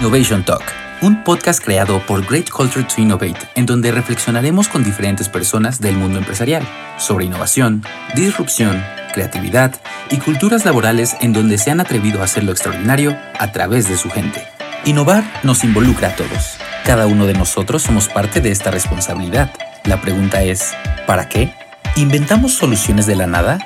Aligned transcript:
Innovation 0.00 0.42
Talk, 0.42 0.62
un 1.02 1.22
podcast 1.24 1.62
creado 1.62 2.00
por 2.06 2.24
Great 2.24 2.48
Culture 2.48 2.86
to 2.86 3.02
Innovate, 3.02 3.36
en 3.54 3.66
donde 3.66 3.92
reflexionaremos 3.92 4.66
con 4.68 4.82
diferentes 4.82 5.28
personas 5.28 5.78
del 5.78 5.94
mundo 5.94 6.18
empresarial 6.18 6.66
sobre 6.96 7.26
innovación, 7.26 7.84
disrupción, 8.14 8.82
creatividad 9.12 9.74
y 10.10 10.16
culturas 10.16 10.64
laborales 10.64 11.18
en 11.20 11.34
donde 11.34 11.58
se 11.58 11.70
han 11.70 11.80
atrevido 11.80 12.22
a 12.22 12.24
hacer 12.24 12.44
lo 12.44 12.52
extraordinario 12.52 13.14
a 13.38 13.52
través 13.52 13.90
de 13.90 13.98
su 13.98 14.08
gente. 14.08 14.42
Innovar 14.86 15.22
nos 15.42 15.64
involucra 15.64 16.08
a 16.08 16.16
todos. 16.16 16.56
Cada 16.86 17.06
uno 17.06 17.26
de 17.26 17.34
nosotros 17.34 17.82
somos 17.82 18.08
parte 18.08 18.40
de 18.40 18.52
esta 18.52 18.70
responsabilidad. 18.70 19.50
La 19.84 20.00
pregunta 20.00 20.42
es, 20.42 20.72
¿para 21.06 21.28
qué? 21.28 21.52
¿Inventamos 21.96 22.54
soluciones 22.54 23.04
de 23.04 23.16
la 23.16 23.26
nada? 23.26 23.58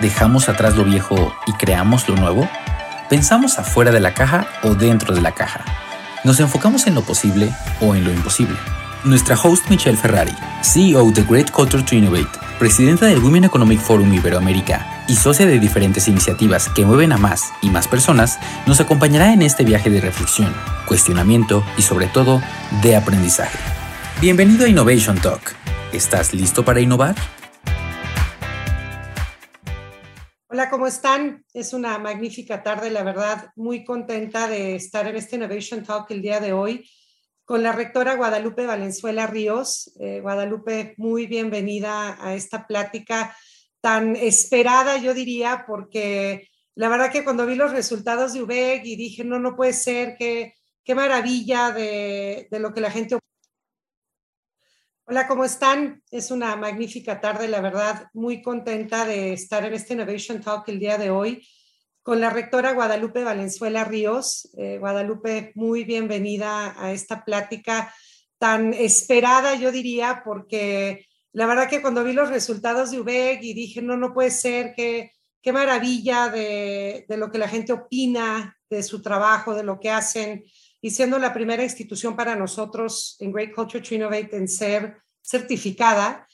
¿Dejamos 0.00 0.48
atrás 0.48 0.76
lo 0.76 0.84
viejo 0.84 1.34
y 1.48 1.52
creamos 1.54 2.08
lo 2.08 2.14
nuevo? 2.14 2.48
¿Pensamos 3.12 3.58
afuera 3.58 3.90
de 3.90 4.00
la 4.00 4.14
caja 4.14 4.46
o 4.62 4.74
dentro 4.74 5.14
de 5.14 5.20
la 5.20 5.32
caja? 5.32 5.62
¿Nos 6.24 6.40
enfocamos 6.40 6.86
en 6.86 6.94
lo 6.94 7.02
posible 7.02 7.52
o 7.82 7.94
en 7.94 8.04
lo 8.04 8.10
imposible? 8.10 8.56
Nuestra 9.04 9.36
host 9.36 9.68
Michelle 9.68 9.98
Ferrari, 9.98 10.32
CEO 10.62 11.10
de 11.10 11.22
Great 11.22 11.50
Culture 11.50 11.82
to 11.82 11.94
Innovate, 11.94 12.38
presidenta 12.58 13.04
del 13.04 13.18
Women 13.18 13.44
Economic 13.44 13.80
Forum 13.80 14.14
Iberoamérica 14.14 15.04
y 15.08 15.16
socia 15.16 15.44
de 15.44 15.58
diferentes 15.58 16.08
iniciativas 16.08 16.70
que 16.70 16.86
mueven 16.86 17.12
a 17.12 17.18
más 17.18 17.52
y 17.60 17.68
más 17.68 17.86
personas, 17.86 18.38
nos 18.64 18.80
acompañará 18.80 19.34
en 19.34 19.42
este 19.42 19.62
viaje 19.62 19.90
de 19.90 20.00
reflexión, 20.00 20.54
cuestionamiento 20.86 21.62
y 21.76 21.82
sobre 21.82 22.06
todo 22.06 22.40
de 22.80 22.96
aprendizaje. 22.96 23.58
Bienvenido 24.22 24.64
a 24.64 24.70
Innovation 24.70 25.18
Talk. 25.18 25.54
¿Estás 25.92 26.32
listo 26.32 26.64
para 26.64 26.80
innovar? 26.80 27.14
Hola, 30.54 30.68
¿cómo 30.68 30.86
están? 30.86 31.46
Es 31.54 31.72
una 31.72 31.96
magnífica 31.96 32.62
tarde, 32.62 32.90
la 32.90 33.02
verdad, 33.02 33.50
muy 33.56 33.84
contenta 33.84 34.46
de 34.48 34.74
estar 34.74 35.06
en 35.06 35.16
este 35.16 35.36
Innovation 35.36 35.82
Talk 35.82 36.10
el 36.10 36.20
día 36.20 36.40
de 36.40 36.52
hoy 36.52 36.86
con 37.46 37.62
la 37.62 37.72
rectora 37.72 38.16
Guadalupe 38.16 38.66
Valenzuela 38.66 39.26
Ríos. 39.26 39.96
Eh, 39.98 40.20
Guadalupe, 40.20 40.92
muy 40.98 41.26
bienvenida 41.26 42.18
a 42.20 42.34
esta 42.34 42.66
plática 42.66 43.34
tan 43.80 44.14
esperada, 44.14 44.98
yo 44.98 45.14
diría, 45.14 45.64
porque 45.66 46.50
la 46.74 46.90
verdad 46.90 47.10
que 47.10 47.24
cuando 47.24 47.46
vi 47.46 47.54
los 47.54 47.72
resultados 47.72 48.34
de 48.34 48.42
UBEG 48.42 48.84
y 48.84 48.96
dije, 48.96 49.24
no, 49.24 49.38
no 49.38 49.56
puede 49.56 49.72
ser, 49.72 50.16
qué, 50.18 50.52
qué 50.84 50.94
maravilla 50.94 51.70
de, 51.70 52.48
de 52.50 52.58
lo 52.60 52.74
que 52.74 52.82
la 52.82 52.90
gente 52.90 53.16
Hola, 55.04 55.26
¿cómo 55.26 55.44
están? 55.44 56.00
Es 56.12 56.30
una 56.30 56.54
magnífica 56.54 57.20
tarde, 57.20 57.48
la 57.48 57.60
verdad, 57.60 58.06
muy 58.14 58.40
contenta 58.40 59.04
de 59.04 59.32
estar 59.32 59.64
en 59.64 59.74
este 59.74 59.94
Innovation 59.94 60.40
Talk 60.40 60.68
el 60.68 60.78
día 60.78 60.96
de 60.96 61.10
hoy 61.10 61.44
con 62.04 62.20
la 62.20 62.30
rectora 62.30 62.72
Guadalupe 62.72 63.24
Valenzuela 63.24 63.82
Ríos. 63.82 64.48
Eh, 64.56 64.78
Guadalupe, 64.78 65.50
muy 65.56 65.82
bienvenida 65.82 66.80
a 66.80 66.92
esta 66.92 67.24
plática 67.24 67.92
tan 68.38 68.72
esperada, 68.74 69.56
yo 69.56 69.72
diría, 69.72 70.22
porque 70.24 71.08
la 71.32 71.46
verdad 71.46 71.68
que 71.68 71.82
cuando 71.82 72.04
vi 72.04 72.12
los 72.12 72.28
resultados 72.28 72.92
de 72.92 73.00
UBEG 73.00 73.42
y 73.42 73.54
dije, 73.54 73.82
no, 73.82 73.96
no 73.96 74.14
puede 74.14 74.30
ser, 74.30 74.72
qué, 74.76 75.10
qué 75.42 75.52
maravilla 75.52 76.28
de, 76.28 77.06
de 77.08 77.16
lo 77.16 77.28
que 77.28 77.38
la 77.38 77.48
gente 77.48 77.72
opina 77.72 78.56
de 78.70 78.84
su 78.84 79.02
trabajo, 79.02 79.52
de 79.56 79.64
lo 79.64 79.80
que 79.80 79.90
hacen 79.90 80.44
y 80.84 80.90
siendo 80.90 81.18
la 81.20 81.32
primera 81.32 81.62
institución 81.62 82.16
para 82.16 82.34
nosotros 82.34 83.16
en 83.20 83.32
Great 83.32 83.54
Culture 83.54 83.82
to 83.82 83.94
Innovate 83.94 84.36
en 84.36 84.48
ser 84.48 85.00
certificada, 85.22 86.26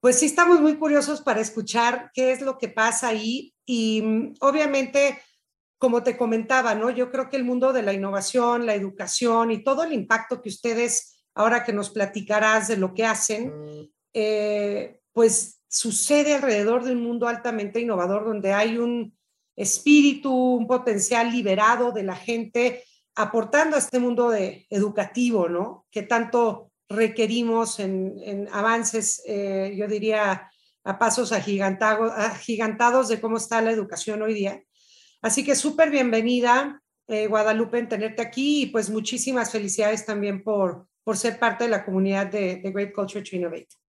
pues 0.00 0.18
sí 0.18 0.26
estamos 0.26 0.58
muy 0.60 0.76
curiosos 0.76 1.20
para 1.20 1.42
escuchar 1.42 2.10
qué 2.14 2.32
es 2.32 2.40
lo 2.40 2.56
que 2.56 2.68
pasa 2.68 3.08
ahí 3.08 3.54
y 3.66 4.00
mm, 4.00 4.34
obviamente, 4.40 5.20
como 5.76 6.02
te 6.02 6.16
comentaba, 6.16 6.74
¿no? 6.74 6.88
Yo 6.88 7.10
creo 7.10 7.28
que 7.28 7.36
el 7.36 7.44
mundo 7.44 7.74
de 7.74 7.82
la 7.82 7.92
innovación, 7.92 8.64
la 8.64 8.74
educación 8.74 9.50
y 9.50 9.62
todo 9.62 9.84
el 9.84 9.92
impacto 9.92 10.40
que 10.40 10.48
ustedes, 10.48 11.22
ahora 11.34 11.62
que 11.62 11.74
nos 11.74 11.90
platicarás 11.90 12.68
de 12.68 12.78
lo 12.78 12.94
que 12.94 13.04
hacen, 13.04 13.52
eh, 14.14 14.98
pues 15.12 15.60
sucede 15.68 16.34
alrededor 16.34 16.84
de 16.84 16.92
un 16.92 17.02
mundo 17.02 17.28
altamente 17.28 17.80
innovador 17.80 18.24
donde 18.24 18.54
hay 18.54 18.78
un 18.78 19.14
espíritu, 19.56 20.32
un 20.32 20.66
potencial 20.66 21.30
liberado 21.30 21.92
de 21.92 22.02
la 22.02 22.16
gente 22.16 22.82
aportando 23.22 23.76
a 23.76 23.78
este 23.78 23.98
mundo 23.98 24.30
de, 24.30 24.66
educativo, 24.70 25.48
¿no? 25.48 25.86
Que 25.90 26.02
tanto 26.02 26.70
requerimos 26.88 27.78
en, 27.78 28.48
avances, 28.52 29.22
eh, 29.26 29.74
yo 29.76 29.86
diría, 29.86 30.50
a 30.84 30.98
pasos 30.98 31.32
agigantados, 31.32 33.08
de 33.08 33.20
cómo 33.20 33.36
está 33.36 33.60
la 33.60 33.70
educación 33.70 34.22
hoy 34.22 34.34
día. 34.34 34.62
Así 35.22 35.44
que 35.44 35.54
súper 35.54 35.90
bienvenida, 35.90 36.82
eh, 37.06 37.26
Guadalupe, 37.26 37.78
en 37.78 37.88
tenerte 37.88 38.22
aquí 38.22 38.62
y 38.62 38.66
pues 38.66 38.90
muchísimas 38.90 39.52
felicidades 39.52 40.06
también 40.06 40.42
por, 40.42 40.88
por 41.04 41.16
ser 41.16 41.38
parte 41.38 41.64
de 41.64 41.70
la 41.70 41.84
comunidad 41.84 42.26
de, 42.26 42.56
de 42.56 42.70
Great 42.70 42.92
Culture 42.92 43.22
to 43.22 43.36
Innovate. 43.36 43.79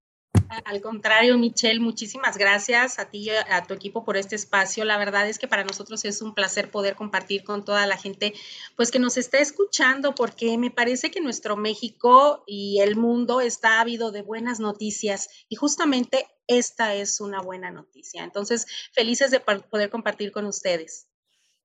Al 0.66 0.82
contrario, 0.82 1.38
Michelle, 1.38 1.80
muchísimas 1.80 2.38
gracias 2.38 3.00
a 3.00 3.10
ti 3.10 3.20
y 3.20 3.30
a 3.30 3.64
tu 3.64 3.74
equipo 3.74 4.04
por 4.04 4.18
este 4.18 4.36
espacio. 4.36 4.84
La 4.84 4.98
verdad 4.98 5.30
es 5.30 5.40
que 5.40 5.48
para 5.48 5.64
nosotros 5.64 6.04
es 6.04 6.22
un 6.22 6.34
placer 6.34 6.70
poder 6.70 6.96
compartir 6.96 7.46
con 7.46 7.64
toda 7.64 7.86
la 7.88 7.98
gente, 7.98 8.34
pues 8.76 8.92
que 8.92 9.00
nos 9.00 9.16
está 9.16 9.40
escuchando, 9.40 10.14
porque 10.14 10.58
me 10.58 10.70
parece 10.70 11.10
que 11.10 11.22
nuestro 11.22 11.56
México 11.56 12.44
y 12.46 12.82
el 12.82 12.98
mundo 12.98 13.40
está 13.40 13.80
ávido 13.80 14.12
de 14.12 14.24
buenas 14.24 14.60
noticias 14.60 15.30
y 15.48 15.56
justamente 15.56 16.28
esta 16.48 16.96
es 16.96 17.22
una 17.22 17.42
buena 17.42 17.72
noticia. 17.72 18.26
Entonces, 18.26 18.68
felices 18.92 19.32
de 19.32 19.40
poder 19.40 19.90
compartir 19.90 20.34
con 20.34 20.46
ustedes. 20.46 21.08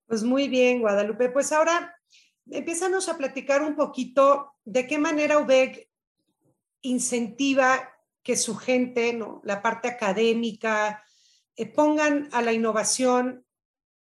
Pues 0.06 0.22
muy 0.22 0.46
bien, 0.46 0.80
Guadalupe. 0.80 1.28
Pues 1.30 1.50
ahora, 1.50 1.96
empiezanos 2.48 3.08
a 3.08 3.16
platicar 3.16 3.62
un 3.62 3.74
poquito 3.74 4.52
de 4.64 4.86
qué 4.86 4.98
manera 4.98 5.38
UBEC 5.38 5.88
incentiva 6.82 7.95
que 8.26 8.34
su 8.34 8.56
gente, 8.56 9.12
¿no? 9.12 9.40
la 9.44 9.62
parte 9.62 9.86
académica, 9.86 11.00
eh, 11.54 11.64
pongan 11.64 12.28
a 12.32 12.42
la 12.42 12.52
innovación 12.52 13.46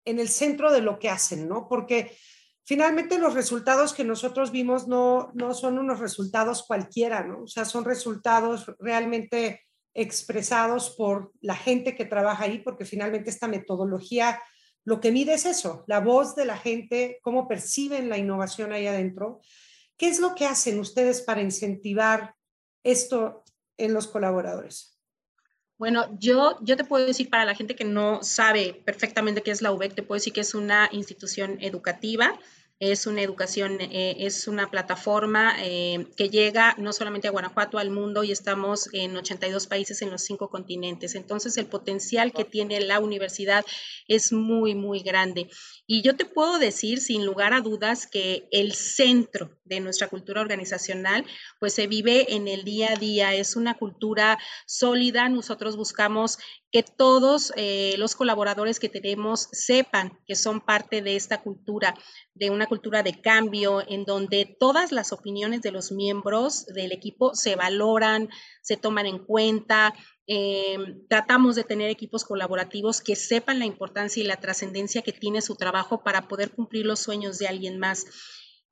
en 0.03 0.19
el 0.19 0.27
centro 0.27 0.69
de 0.69 0.81
lo 0.81 0.99
que 0.99 1.09
hacen, 1.09 1.47
¿no? 1.47 1.69
Porque 1.69 2.17
finalmente 2.65 3.17
los 3.19 3.35
resultados 3.35 3.93
que 3.93 4.03
nosotros 4.03 4.51
vimos 4.51 4.85
no, 4.85 5.31
no 5.33 5.53
son 5.53 5.79
unos 5.79 6.01
resultados 6.01 6.65
cualquiera, 6.67 7.23
¿no? 7.23 7.43
O 7.43 7.47
sea, 7.47 7.63
son 7.63 7.85
resultados 7.85 8.65
realmente 8.79 9.61
expresados 9.93 10.89
por 10.89 11.31
la 11.39 11.55
gente 11.55 11.95
que 11.95 12.03
trabaja 12.03 12.43
ahí, 12.43 12.59
porque 12.59 12.83
finalmente 12.83 13.29
esta 13.29 13.47
metodología 13.47 14.41
lo 14.83 14.99
que 14.99 15.13
mide 15.13 15.35
es 15.35 15.45
eso, 15.45 15.85
la 15.87 16.01
voz 16.01 16.35
de 16.35 16.43
la 16.43 16.57
gente, 16.57 17.19
cómo 17.21 17.47
perciben 17.47 18.09
la 18.09 18.17
innovación 18.17 18.73
ahí 18.73 18.87
adentro. 18.87 19.39
¿Qué 19.95 20.09
es 20.09 20.19
lo 20.19 20.35
que 20.35 20.47
hacen 20.47 20.81
ustedes 20.81 21.21
para 21.21 21.41
incentivar 21.41 22.35
esto 22.83 23.40
en 23.83 23.93
los 23.93 24.07
colaboradores? 24.07 24.97
Bueno, 25.77 26.15
yo, 26.19 26.57
yo 26.61 26.77
te 26.77 26.83
puedo 26.83 27.05
decir 27.05 27.29
para 27.29 27.45
la 27.45 27.55
gente 27.55 27.75
que 27.75 27.85
no 27.85 28.21
sabe 28.21 28.81
perfectamente 28.85 29.41
qué 29.41 29.51
es 29.51 29.63
la 29.63 29.71
UBEC, 29.71 29.95
te 29.95 30.03
puedo 30.03 30.17
decir 30.17 30.31
que 30.31 30.41
es 30.41 30.53
una 30.53 30.89
institución 30.91 31.57
educativa 31.59 32.39
es 32.81 33.05
una 33.05 33.21
educación, 33.21 33.79
eh, 33.79 34.15
es 34.17 34.47
una 34.47 34.71
plataforma 34.71 35.53
eh, 35.59 36.07
que 36.17 36.29
llega 36.29 36.73
no 36.79 36.91
solamente 36.93 37.27
a 37.27 37.31
Guanajuato, 37.31 37.77
al 37.77 37.91
mundo, 37.91 38.23
y 38.23 38.31
estamos 38.31 38.89
en 38.91 39.15
82 39.15 39.67
países 39.67 40.01
en 40.01 40.09
los 40.09 40.23
cinco 40.23 40.49
continentes. 40.49 41.13
Entonces, 41.13 41.57
el 41.57 41.67
potencial 41.67 42.33
que 42.33 42.43
tiene 42.43 42.81
la 42.81 42.99
universidad 42.99 43.63
es 44.07 44.33
muy, 44.33 44.73
muy 44.73 45.01
grande. 45.01 45.47
Y 45.85 46.01
yo 46.01 46.15
te 46.15 46.25
puedo 46.25 46.57
decir, 46.57 47.01
sin 47.01 47.23
lugar 47.23 47.53
a 47.53 47.61
dudas, 47.61 48.07
que 48.07 48.47
el 48.49 48.73
centro 48.73 49.59
de 49.63 49.79
nuestra 49.79 50.07
cultura 50.07 50.41
organizacional, 50.41 51.23
pues 51.59 51.75
se 51.75 51.85
vive 51.85 52.33
en 52.33 52.47
el 52.47 52.63
día 52.63 52.93
a 52.93 52.95
día, 52.95 53.35
es 53.35 53.55
una 53.55 53.75
cultura 53.75 54.39
sólida. 54.65 55.29
Nosotros 55.29 55.77
buscamos 55.77 56.39
que 56.71 56.83
todos 56.83 57.51
eh, 57.57 57.95
los 57.97 58.15
colaboradores 58.15 58.79
que 58.79 58.87
tenemos 58.87 59.49
sepan 59.51 60.17
que 60.25 60.35
son 60.35 60.61
parte 60.61 61.01
de 61.01 61.17
esta 61.17 61.41
cultura, 61.41 61.93
de 62.33 62.49
una 62.49 62.65
cultura 62.65 63.03
de 63.03 63.19
cambio, 63.19 63.83
en 63.87 64.05
donde 64.05 64.55
todas 64.59 64.91
las 64.93 65.11
opiniones 65.11 65.61
de 65.61 65.71
los 65.71 65.91
miembros 65.91 66.65
del 66.67 66.93
equipo 66.93 67.35
se 67.35 67.55
valoran, 67.55 68.29
se 68.61 68.77
toman 68.77 69.05
en 69.05 69.19
cuenta. 69.19 69.93
Eh, 70.27 70.77
tratamos 71.09 71.55
de 71.55 71.65
tener 71.65 71.89
equipos 71.89 72.23
colaborativos 72.23 73.01
que 73.01 73.17
sepan 73.17 73.59
la 73.59 73.65
importancia 73.65 74.23
y 74.23 74.25
la 74.25 74.39
trascendencia 74.39 75.01
que 75.01 75.11
tiene 75.11 75.41
su 75.41 75.55
trabajo 75.55 76.03
para 76.03 76.29
poder 76.29 76.51
cumplir 76.51 76.85
los 76.85 76.99
sueños 76.99 77.37
de 77.37 77.47
alguien 77.47 77.79
más. 77.79 78.05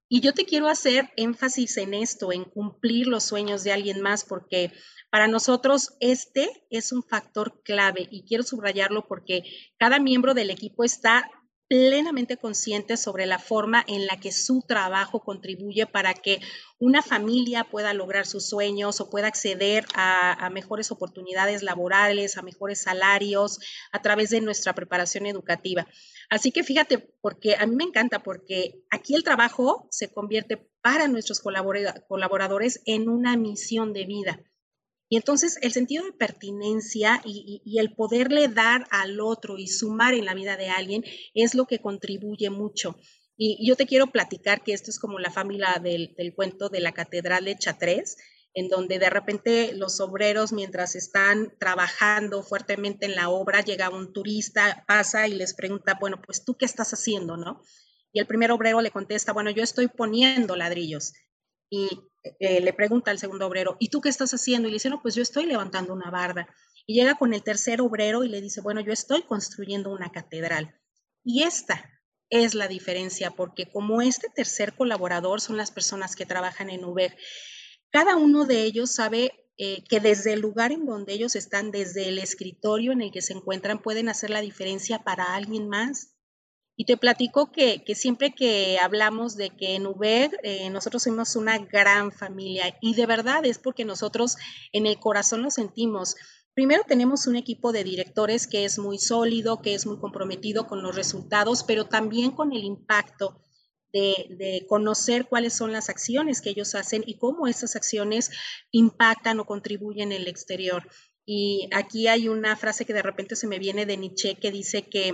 Y 0.10 0.22
yo 0.22 0.34
te 0.34 0.46
quiero 0.46 0.68
hacer 0.68 1.12
énfasis 1.16 1.78
en 1.78 1.94
esto, 1.94 2.32
en 2.32 2.44
cumplir 2.44 3.08
los 3.08 3.24
sueños 3.24 3.64
de 3.64 3.72
alguien 3.72 4.02
más, 4.02 4.26
porque 4.26 4.74
para 5.12 5.28
nosotros 5.28 5.96
este 6.00 6.50
es 6.70 6.92
un 6.92 7.04
factor 7.04 7.62
clave 7.64 8.08
y 8.12 8.24
quiero 8.24 8.44
subrayarlo 8.44 9.08
porque 9.08 9.44
cada 9.78 10.00
miembro 10.00 10.34
del 10.34 10.50
equipo 10.50 10.84
está 10.84 11.30
plenamente 11.70 12.36
conscientes 12.36 13.00
sobre 13.00 13.28
la 13.28 13.38
forma 13.38 13.86
en 13.88 14.08
la 14.08 14.20
que 14.20 14.32
su 14.32 14.64
trabajo 14.68 15.20
contribuye 15.20 15.86
para 15.86 16.16
que 16.16 16.42
una 16.80 17.04
familia 17.04 17.64
pueda 17.64 17.94
lograr 17.94 18.26
sus 18.26 18.50
sueños 18.50 19.00
o 19.00 19.10
pueda 19.12 19.28
acceder 19.28 19.86
a, 19.94 20.50
mejores 20.50 20.92
oportunidades 20.92 21.62
laborales, 21.62 22.38
a 22.38 22.42
mejores 22.42 22.82
salarios 22.82 23.60
a 23.92 24.02
través 24.02 24.32
de 24.32 24.42
nuestra 24.42 24.74
preparación 24.74 25.28
educativa. 25.28 25.86
Así 26.28 26.52
que 26.52 26.64
fíjate, 26.64 26.98
porque 27.22 27.56
a 27.56 27.68
mí 27.68 27.76
me 27.76 27.84
encanta, 27.84 28.24
porque 28.24 28.82
aquí 28.90 29.14
el 29.14 29.24
trabajo 29.24 29.88
se 29.92 30.12
convierte 30.12 30.58
para 30.82 31.08
nuestros 31.08 31.40
colaboradores 31.40 32.82
en 32.86 33.10
una 33.10 33.38
misión 33.38 33.94
de 33.94 34.06
vida. 34.06 34.40
Y 35.10 35.18
entonces 35.18 35.58
el 35.62 35.72
sentido 35.72 36.06
de 36.06 36.14
pertinencia 36.14 37.20
y, 37.26 37.80
el 37.80 37.96
poderle 37.96 38.48
dar 38.48 38.88
al 38.92 39.20
otro 39.20 39.58
y 39.58 39.68
sumar 39.68 40.14
en 40.14 40.26
la 40.26 40.36
vida 40.36 40.56
de 40.56 40.70
alguien 40.70 41.04
es 41.34 41.56
lo 41.56 41.66
que 41.66 41.80
contribuye 41.80 42.52
mucho. 42.52 42.96
Y 43.36 43.68
yo 43.68 43.76
te 43.76 43.88
quiero 43.88 44.08
platicar 44.08 44.64
que 44.64 44.74
esto 44.74 44.92
es 44.92 45.00
como 45.00 45.18
la 45.18 45.32
familia 45.32 45.82
del, 45.82 46.14
cuento 46.36 46.70
de 46.70 46.82
la 46.82 46.92
Catedral 46.92 47.46
de 47.46 47.58
Chatrés, 47.58 48.18
en 48.54 48.68
donde 48.68 49.00
de 49.00 49.10
repente 49.10 49.74
los 49.74 50.00
obreros, 50.00 50.52
mientras 50.52 50.96
están 50.96 51.54
trabajando 51.60 52.44
fuertemente 52.44 53.06
en 53.06 53.16
la 53.16 53.30
obra, 53.30 53.62
llega 53.62 53.90
un 53.90 54.14
turista, 54.14 54.84
pasa 54.88 55.28
y 55.28 55.34
les 55.34 55.56
pregunta, 55.56 55.98
bueno, 56.00 56.22
pues 56.24 56.44
tú 56.44 56.56
qué 56.56 56.66
estás 56.66 56.94
haciendo, 56.94 57.38
¿no? 57.38 57.64
Y 58.12 58.20
el 58.20 58.28
primer 58.28 58.52
obrero 58.52 58.82
le 58.82 58.92
contesta, 58.92 59.34
bueno, 59.34 59.52
yo 59.52 59.64
estoy 59.64 59.88
poniendo 59.88 60.56
ladrillos. 60.56 61.14
Y 61.70 61.88
eh, 62.40 62.62
le 62.62 62.74
pregunta 62.74 63.12
al 63.12 63.20
segundo 63.20 63.48
obrero, 63.48 63.78
¿y 63.80 63.90
tú 63.90 64.02
qué 64.02 64.10
estás 64.10 64.34
haciendo? 64.34 64.68
Y 64.68 64.72
le 64.72 64.76
dice, 64.76 64.90
no, 64.90 65.02
pues 65.02 65.16
yo 65.16 65.22
estoy 65.22 65.46
levantando 65.46 65.94
una 65.94 66.10
barda. 66.10 66.48
Y 66.86 66.96
llega 66.96 67.16
con 67.16 67.34
el 67.34 67.44
tercer 67.44 67.82
obrero 67.82 68.24
y 68.24 68.30
le 68.30 68.42
dice, 68.42 68.62
bueno, 68.62 68.82
yo 68.82 68.92
estoy 68.92 69.24
construyendo 69.24 69.92
una 69.92 70.12
catedral. 70.12 70.76
Y 71.24 71.44
esta 71.44 71.84
es 72.30 72.54
la 72.54 72.68
diferencia, 72.68 73.32
porque 73.32 73.70
como 73.72 74.02
este 74.02 74.30
tercer 74.30 74.76
colaborador 74.76 75.42
son 75.42 75.58
las 75.58 75.72
personas 75.72 76.16
que 76.16 76.26
trabajan 76.26 76.70
en 76.70 76.86
UBEG, 76.86 77.16
cada 77.92 78.16
uno 78.16 78.46
de 78.46 78.64
ellos 78.64 78.92
sabe 78.92 79.50
eh, 79.58 79.84
que 79.90 80.00
desde 80.00 80.34
el 80.34 80.40
lugar 80.40 80.72
en 80.72 80.86
donde 80.86 81.14
ellos 81.14 81.36
están, 81.36 81.72
desde 81.72 82.08
el 82.08 82.20
escritorio 82.20 82.92
en 82.92 83.02
el 83.02 83.12
que 83.12 83.22
se 83.22 83.34
encuentran, 83.34 83.82
pueden 83.82 84.08
hacer 84.08 84.30
la 84.30 84.42
diferencia 84.42 85.04
para 85.04 85.36
alguien 85.36 85.68
más. 85.68 86.16
Y 86.80 86.86
te 86.86 86.96
platico 86.96 87.52
que, 87.52 87.84
siempre 87.94 88.34
que 88.34 88.78
hablamos 88.82 89.36
de 89.36 89.50
que 89.50 89.76
en 89.76 89.86
UBEG 89.86 90.32
eh, 90.44 90.70
nosotros 90.70 91.04
somos 91.04 91.36
una 91.36 91.58
gran 91.58 92.14
familia 92.14 92.74
y 92.80 92.96
de 92.96 93.06
verdad 93.06 93.46
es 93.46 93.60
porque 93.60 93.84
nosotros 93.84 94.38
en 94.72 94.86
el 94.86 94.98
corazón 94.98 95.42
lo 95.42 95.52
sentimos. 95.52 96.16
Primero 96.54 96.84
tenemos 96.88 97.28
un 97.28 97.36
equipo 97.36 97.74
de 97.74 97.84
directores 97.84 98.48
que 98.48 98.64
es 98.64 98.80
muy 98.80 98.98
sólido, 98.98 99.62
que 99.62 99.74
es 99.74 99.86
muy 99.86 100.00
comprometido 100.00 100.68
con 100.68 100.82
los 100.82 100.96
resultados, 100.96 101.66
pero 101.66 101.88
también 101.88 102.32
con 102.32 102.54
el 102.54 102.64
impacto 102.64 103.44
de, 103.92 104.14
de, 104.30 104.66
conocer 104.66 105.26
cuáles 105.28 105.52
son 105.52 105.74
las 105.74 105.90
acciones 105.90 106.40
que 106.40 106.52
ellos 106.52 106.76
hacen 106.76 107.04
y 107.06 107.18
cómo 107.18 107.48
esas 107.48 107.76
acciones 107.76 108.32
impactan 108.72 109.42
o 109.42 109.46
contribuyen 109.46 110.14
en 110.14 110.22
el 110.22 110.28
exterior. 110.30 110.88
Y 111.26 111.70
aquí 111.74 112.08
hay 112.08 112.28
una 112.28 112.56
frase 112.56 112.86
que 112.86 112.94
de 112.94 113.04
repente 113.04 113.36
se 113.36 113.48
me 113.48 113.60
viene 113.60 113.86
de 113.86 113.98
Nietzsche 113.98 114.36
que 114.36 114.50
dice 114.50 114.84
que 114.84 115.14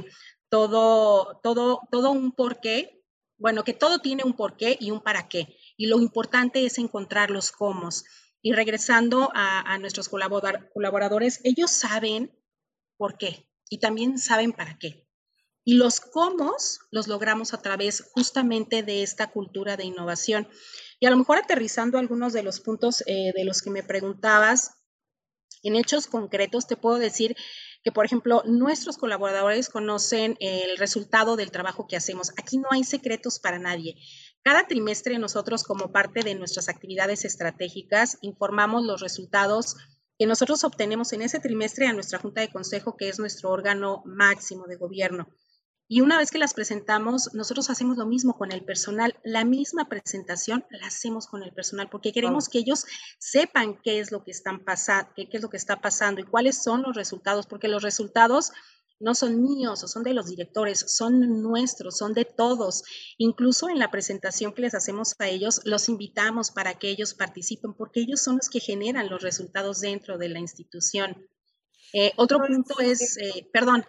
todo, 0.56 1.42
todo, 1.44 1.82
todo 1.92 2.12
un 2.12 2.32
porqué, 2.32 3.04
bueno, 3.38 3.66
que 3.66 3.74
todo 3.74 4.00
tiene 4.00 4.24
un 4.24 4.38
porqué 4.38 4.78
y 4.80 4.92
un 4.92 5.02
para 5.02 5.28
qué. 5.28 5.58
Y 5.76 5.88
lo 5.88 6.00
importante 6.00 6.66
es 6.66 6.78
encontrar 6.78 7.30
los 7.30 7.52
cómo. 7.52 7.90
Y 8.42 8.54
regresando 8.54 9.32
a, 9.34 9.78
nuestros 9.80 10.08
colaboradores, 10.08 11.42
ellos 11.44 11.72
saben 11.72 12.32
por 12.96 13.18
qué 13.18 13.50
y 13.70 13.80
también 13.80 14.18
saben 14.18 14.54
para 14.54 14.78
qué. 14.80 15.06
Y 15.66 15.74
los 15.74 16.00
cómo 16.00 16.56
los 16.90 17.10
logramos 17.10 17.54
a 17.54 17.62
través 17.62 18.10
justamente 18.14 18.82
de 18.82 19.04
esta 19.04 19.32
cultura 19.32 19.76
de 19.76 19.84
innovación. 19.84 20.48
Y 21.02 21.06
a 21.06 21.10
lo 21.10 21.18
mejor 21.18 21.38
aterrizando 21.40 21.98
algunos 21.98 22.32
de 22.32 22.44
los 22.44 22.62
puntos 22.62 23.04
eh, 23.08 23.34
de 23.36 23.44
los 23.44 23.62
que 23.62 23.72
me 23.72 23.84
preguntabas, 23.84 24.72
en 25.64 25.76
hechos 25.76 26.08
concretos 26.08 26.66
te 26.66 26.78
puedo 26.78 26.98
decir 26.98 27.36
que, 27.86 27.92
por 27.92 28.04
ejemplo, 28.04 28.42
nuestros 28.48 28.98
colaboradores 28.98 29.70
conocen 29.70 30.38
el 30.40 30.76
resultado 30.78 31.36
del 31.36 31.52
trabajo 31.52 31.86
que 31.88 31.96
hacemos. 31.96 32.32
Aquí 32.36 32.58
no 32.58 32.68
hay 32.72 32.84
secretos 32.84 33.40
para 33.40 33.60
nadie. 33.60 33.96
Cada 34.42 34.66
trimestre 34.66 35.20
nosotros, 35.20 35.64
como 35.64 35.92
parte 35.92 36.24
de 36.24 36.34
nuestras 36.34 36.68
actividades 36.68 37.26
estratégicas, 37.26 38.18
informamos 38.22 38.84
los 38.84 39.02
resultados 39.02 39.76
que 40.18 40.26
nosotros 40.26 40.64
obtenemos 40.64 41.14
en 41.14 41.22
ese 41.22 41.40
trimestre 41.40 41.86
a 41.86 41.94
nuestra 41.94 42.18
Junta 42.18 42.42
de 42.42 42.52
Consejo, 42.52 42.98
que 42.98 43.08
es 43.08 43.20
nuestro 43.20 43.52
órgano 43.52 44.02
máximo 44.04 44.66
de 44.66 44.78
gobierno. 44.78 45.28
Y 45.88 46.02
una 46.02 46.18
vez 46.18 46.32
que 46.32 46.40
las 46.40 46.56
presentamos, 46.56 47.34
nosotros 47.36 47.70
hacemos 47.70 47.98
lo 47.98 48.08
mismo 48.08 48.36
con 48.36 48.52
el 48.52 48.66
personal. 48.66 49.16
La 49.24 49.46
misma 49.46 49.88
presentación 49.88 50.66
la 50.72 50.88
hacemos 50.88 51.28
con 51.28 51.44
el 51.44 51.54
personal 51.54 51.90
porque 51.90 52.12
queremos 52.12 52.50
que 52.50 52.58
ellos 52.58 52.86
sepan 53.20 53.80
qué 53.84 54.00
es 54.00 54.12
lo 54.12 54.24
que 54.24 54.32
están 54.32 54.64
pasando, 54.64 55.12
qué, 55.16 55.28
es 55.32 55.42
lo 55.44 55.50
que 55.50 55.58
está 55.58 55.82
pasando 55.82 56.22
y 56.22 56.26
cuáles 56.26 56.64
son 56.64 56.82
los 56.82 56.96
resultados, 56.96 57.46
porque 57.46 57.68
los 57.68 57.84
resultados 57.84 58.52
no 59.00 59.14
son 59.14 59.44
míos 59.44 59.84
o 59.84 59.88
son 59.88 60.04
de 60.04 60.14
los 60.16 60.26
directores, 60.26 60.80
son 60.88 61.44
nuestros, 61.44 61.98
son 61.98 62.14
de 62.14 62.26
todos. 62.26 62.84
Incluso 63.20 63.70
en 63.70 63.78
la 63.78 63.92
presentación 63.92 64.54
que 64.54 64.64
les 64.64 64.74
hacemos 64.74 65.14
a 65.20 65.28
ellos, 65.28 65.62
los 65.66 65.88
invitamos 65.88 66.50
para 66.50 66.80
que 66.80 66.90
ellos 66.90 67.14
participen, 67.14 67.76
porque 67.76 68.00
ellos 68.00 68.22
son 68.22 68.38
los 68.38 68.50
que 68.50 68.60
generan 68.60 69.10
los 69.10 69.22
resultados 69.22 69.82
dentro 69.82 70.18
de 70.18 70.30
la 70.30 70.40
institución. 70.40 71.28
Eh, 71.94 72.12
otro 72.16 72.40
punto 72.40 72.80
es, 72.80 73.18
eh, 73.18 73.48
perdón, 73.54 73.86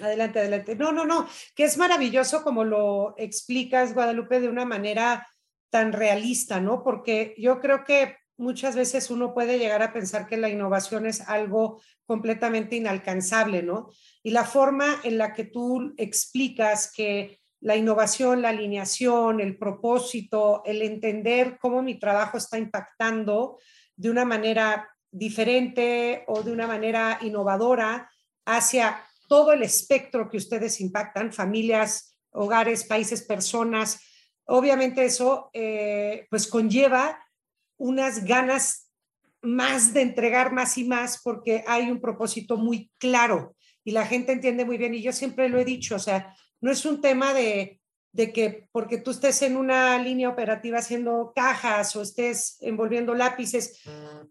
Adelante, 0.00 0.38
adelante. 0.38 0.76
No, 0.76 0.92
no, 0.92 1.04
no, 1.04 1.26
que 1.54 1.64
es 1.64 1.76
maravilloso 1.76 2.42
como 2.42 2.64
lo 2.64 3.14
explicas, 3.18 3.94
Guadalupe, 3.94 4.40
de 4.40 4.48
una 4.48 4.64
manera 4.64 5.26
tan 5.70 5.92
realista, 5.92 6.60
¿no? 6.60 6.82
Porque 6.82 7.34
yo 7.36 7.60
creo 7.60 7.84
que 7.84 8.16
muchas 8.36 8.76
veces 8.76 9.10
uno 9.10 9.34
puede 9.34 9.58
llegar 9.58 9.82
a 9.82 9.92
pensar 9.92 10.26
que 10.26 10.36
la 10.36 10.48
innovación 10.48 11.06
es 11.06 11.20
algo 11.28 11.82
completamente 12.06 12.76
inalcanzable, 12.76 13.62
¿no? 13.62 13.90
Y 14.22 14.30
la 14.30 14.44
forma 14.44 15.00
en 15.02 15.18
la 15.18 15.34
que 15.34 15.44
tú 15.44 15.94
explicas 15.96 16.92
que 16.94 17.40
la 17.60 17.76
innovación, 17.76 18.40
la 18.40 18.50
alineación, 18.50 19.40
el 19.40 19.58
propósito, 19.58 20.62
el 20.64 20.82
entender 20.82 21.58
cómo 21.60 21.82
mi 21.82 21.98
trabajo 21.98 22.38
está 22.38 22.56
impactando 22.56 23.58
de 23.96 24.10
una 24.10 24.24
manera 24.24 24.88
diferente 25.10 26.24
o 26.28 26.42
de 26.42 26.52
una 26.52 26.66
manera 26.68 27.18
innovadora 27.20 28.08
hacia 28.46 29.04
todo 29.28 29.52
el 29.52 29.62
espectro 29.62 30.28
que 30.28 30.38
ustedes 30.38 30.80
impactan, 30.80 31.32
familias, 31.32 32.16
hogares, 32.30 32.84
países, 32.84 33.22
personas. 33.22 34.00
Obviamente 34.46 35.04
eso 35.04 35.50
eh, 35.52 36.26
pues 36.30 36.48
conlleva 36.48 37.22
unas 37.76 38.24
ganas 38.24 38.90
más 39.42 39.94
de 39.94 40.02
entregar 40.02 40.52
más 40.52 40.76
y 40.78 40.84
más 40.84 41.20
porque 41.22 41.62
hay 41.66 41.90
un 41.90 42.00
propósito 42.00 42.56
muy 42.56 42.90
claro 42.98 43.54
y 43.84 43.92
la 43.92 44.04
gente 44.04 44.32
entiende 44.32 44.64
muy 44.64 44.78
bien 44.78 44.94
y 44.94 45.02
yo 45.02 45.12
siempre 45.12 45.48
lo 45.48 45.58
he 45.58 45.64
dicho, 45.64 45.96
o 45.96 46.00
sea, 46.00 46.34
no 46.60 46.70
es 46.70 46.84
un 46.84 47.00
tema 47.00 47.32
de, 47.32 47.80
de 48.12 48.32
que 48.32 48.68
porque 48.72 48.98
tú 48.98 49.12
estés 49.12 49.40
en 49.42 49.56
una 49.56 49.98
línea 49.98 50.28
operativa 50.28 50.78
haciendo 50.78 51.32
cajas 51.34 51.94
o 51.94 52.02
estés 52.02 52.58
envolviendo 52.60 53.14
lápices, 53.14 53.80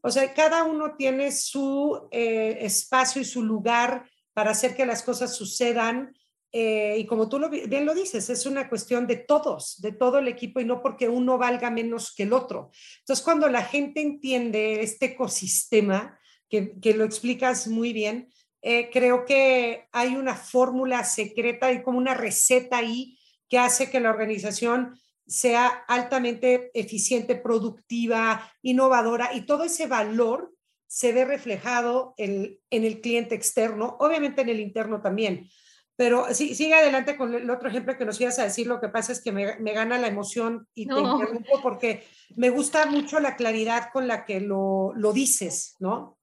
o 0.01 0.11
sea, 0.11 0.33
cada 0.33 0.63
uno 0.63 0.95
tiene 0.97 1.31
su 1.31 2.07
eh, 2.11 2.57
espacio 2.61 3.21
y 3.21 3.25
su 3.25 3.43
lugar 3.43 4.07
para 4.37 4.51
hacer 4.51 4.75
que 4.75 4.85
las 4.85 5.01
cosas 5.01 5.35
sucedan. 5.35 6.15
Eh, 6.51 6.97
y 6.99 7.07
como 7.07 7.27
tú 7.27 7.39
bien 7.49 7.87
lo 7.87 7.95
dices, 7.95 8.29
es 8.29 8.45
una 8.45 8.69
cuestión 8.69 9.07
de 9.07 9.15
todos, 9.15 9.81
de 9.81 9.93
todo 9.93 10.19
el 10.19 10.27
equipo 10.27 10.59
y 10.59 10.65
no 10.65 10.79
porque 10.79 11.09
uno 11.09 11.39
valga 11.39 11.71
menos 11.71 12.13
que 12.13 12.21
el 12.21 12.33
otro. 12.33 12.69
Entonces, 12.99 13.25
cuando 13.25 13.49
la 13.49 13.63
gente 13.63 13.99
entiende 13.99 14.83
este 14.83 15.07
ecosistema, 15.07 16.19
que, 16.47 16.79
que 16.79 16.93
lo 16.93 17.03
explicas 17.03 17.67
muy 17.67 17.93
bien, 17.93 18.31
eh, 18.61 18.91
creo 18.93 19.25
que 19.25 19.87
hay 19.91 20.15
una 20.15 20.35
fórmula 20.35 21.03
secreta 21.03 21.71
y 21.71 21.81
como 21.81 21.97
una 21.97 22.13
receta 22.13 22.77
ahí 22.77 23.17
que 23.49 23.57
hace 23.57 23.89
que 23.89 23.99
la 23.99 24.11
organización 24.11 24.99
sea 25.25 25.65
altamente 25.87 26.69
eficiente, 26.75 27.33
productiva, 27.35 28.53
innovadora 28.61 29.33
y 29.33 29.47
todo 29.47 29.63
ese 29.63 29.87
valor 29.87 30.53
se 30.87 31.11
ve 31.11 31.25
reflejado 31.25 32.13
en, 32.17 32.59
el 32.71 33.01
cliente 33.01 33.35
externo, 33.35 33.97
obviamente 33.99 34.41
en 34.41 34.49
el 34.49 34.59
interno 34.59 35.01
también. 35.01 35.49
Pero 35.95 36.33
sí, 36.33 36.55
sigue 36.55 36.75
adelante 36.75 37.17
con 37.17 37.33
el 37.33 37.49
otro 37.49 37.69
ejemplo 37.69 37.97
que 37.97 38.05
nos 38.05 38.21
ibas 38.21 38.37
a 38.39 38.43
decir. 38.43 38.67
Lo 38.67 38.79
que 38.79 38.87
pasa 38.87 39.11
es 39.11 39.21
que 39.21 39.31
me, 39.31 39.73
gana 39.73 39.97
la 39.97 40.07
emoción 40.07 40.67
y 40.75 40.87
te 40.87 40.93
interrumpo 40.93 41.61
porque 41.61 42.07
me 42.35 42.51
gusta 42.51 42.85
mucho 42.85 43.19
la 43.19 43.35
claridad 43.35 43.89
con 43.91 44.07
la 44.07 44.23
que 44.23 44.39
lo, 44.39 44.93
dices, 45.13 45.75
¿no? 45.79 46.17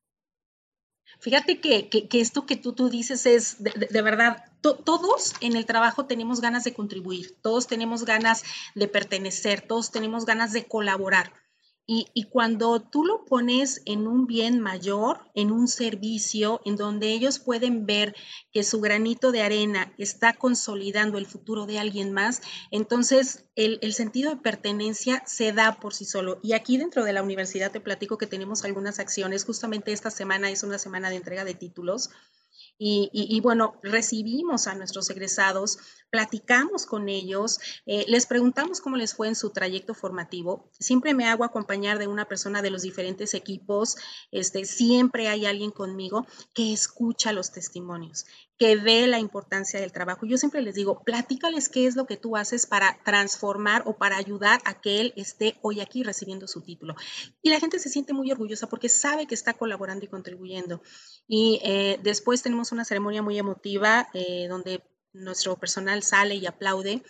Fíjate 1.21 1.61
que, 1.61 1.89
esto 2.13 2.47
que 2.47 2.57
tú, 2.57 2.73
tú 2.73 2.89
dices 2.89 3.27
es 3.27 3.57
de, 3.63 4.03
verdad, 4.03 4.45
todos 4.61 5.35
en 5.41 5.57
el 5.57 5.67
trabajo 5.67 6.07
tenemos 6.07 6.41
ganas 6.41 6.65
de 6.65 6.73
contribuir, 6.73 7.37
todos 7.43 7.67
tenemos 7.67 8.05
ganas 8.05 8.45
de 8.75 8.89
pertenecer, 8.89 9.61
todos 9.61 9.91
tenemos 9.91 10.25
ganas 10.25 10.53
de 10.53 10.65
colaborar. 10.65 11.33
Y, 11.87 12.25
cuando 12.31 12.81
tú 12.81 13.05
lo 13.05 13.27
pones 13.27 13.83
en 13.85 14.07
un 14.07 14.27
bien 14.27 14.59
mayor, 14.59 15.21
en 15.35 15.53
un 15.53 15.69
servicio, 15.69 16.63
en 16.65 16.77
donde 16.77 17.13
ellos 17.13 17.39
pueden 17.39 17.85
ver 17.85 18.17
que 18.53 18.65
su 18.65 18.81
granito 18.81 19.33
de 19.33 19.43
arena 19.43 19.93
está 19.99 20.33
consolidando 20.33 21.19
el 21.19 21.27
futuro 21.27 21.67
de 21.67 21.79
alguien 21.79 22.13
más, 22.13 22.41
entonces 22.71 23.45
el, 23.55 23.79
el 23.83 23.93
sentido 23.93 24.31
de 24.31 24.41
pertenencia 24.41 25.23
se 25.27 25.53
da 25.53 25.79
por 25.79 25.93
sí 25.93 26.07
solo. 26.07 26.41
Y 26.43 26.55
aquí 26.55 26.79
dentro 26.79 27.05
de 27.05 27.13
la 27.13 27.23
universidad 27.23 27.71
te 27.71 27.81
platico 27.81 28.17
que 28.17 28.27
tenemos 28.27 28.65
algunas 28.65 28.99
acciones. 28.99 29.45
Justamente 29.45 29.93
esta 29.93 30.11
semana 30.11 30.51
es 30.51 30.63
una 30.63 30.79
semana 30.79 31.11
de 31.11 31.17
entrega 31.17 31.45
de 31.45 31.55
títulos 31.55 32.09
y, 32.77 33.41
bueno, 33.41 33.79
recibimos 33.83 34.67
a 34.67 34.75
nuestros 34.75 35.09
egresados, 35.11 35.79
platicamos 36.11 36.87
con 36.87 37.09
ellos, 37.09 37.59
eh, 37.87 38.05
les 38.09 38.27
preguntamos 38.27 38.81
cómo 38.81 38.97
les 38.97 39.15
fue 39.15 39.29
en 39.29 39.37
su 39.37 39.51
trayecto 39.51 39.95
formativo. 39.95 40.71
Siempre 40.79 41.15
me 41.15 41.27
hago 41.27 41.45
acompañar 41.45 41.99
de 41.99 42.09
una 42.09 42.27
persona 42.27 42.63
de 42.63 42.71
los 42.71 42.83
diferentes 42.83 43.35
equipos, 43.35 43.97
este, 44.33 44.65
siempre 44.65 45.29
hay 45.29 45.47
alguien 45.47 45.71
conmigo 45.71 46.27
que 46.53 46.73
escucha 46.73 47.33
los 47.33 47.53
testimonios, 47.53 48.27
que 48.59 48.77
ve 48.77 49.07
la 49.07 49.19
importancia 49.19 49.81
del 49.81 49.93
trabajo. 49.93 50.27
Yo 50.27 50.39
siempre 50.39 50.63
les 50.63 50.75
digo, 50.75 51.03
platícales 51.03 51.69
qué 51.69 51.87
es 51.87 51.97
lo 51.97 52.07
que 52.07 52.17
tú 52.17 52.37
haces 52.37 52.67
para 52.67 52.99
transformar 53.05 53.83
o 53.87 53.97
para 53.97 54.17
ayudar 54.17 54.61
a 54.65 54.81
que 54.81 55.01
él 55.01 55.13
esté 55.17 55.57
hoy 55.63 55.81
aquí 55.81 56.03
recibiendo 56.03 56.47
su 56.47 56.61
título. 56.61 56.95
Y 57.43 57.51
la 57.51 57.59
gente 57.59 57.79
se 57.79 57.89
siente 57.89 58.13
muy 58.13 58.31
orgullosa 58.31 58.69
porque 58.69 58.89
sabe 58.89 59.27
que 59.27 59.35
está 59.35 59.55
colaborando 59.55 60.05
y 60.05 60.09
contribuyendo. 60.09 60.83
Y 61.27 61.61
eh, 61.65 61.99
después 62.03 62.43
tenemos 62.43 62.71
una 62.71 62.85
ceremonia 62.85 63.23
muy 63.23 63.39
emotiva 63.39 64.09
eh, 64.15 64.47
donde 64.49 64.83
nuestro 65.13 65.57
personal 65.57 66.03
sale 66.03 66.35
y 66.37 66.47
aplaude 66.47 67.03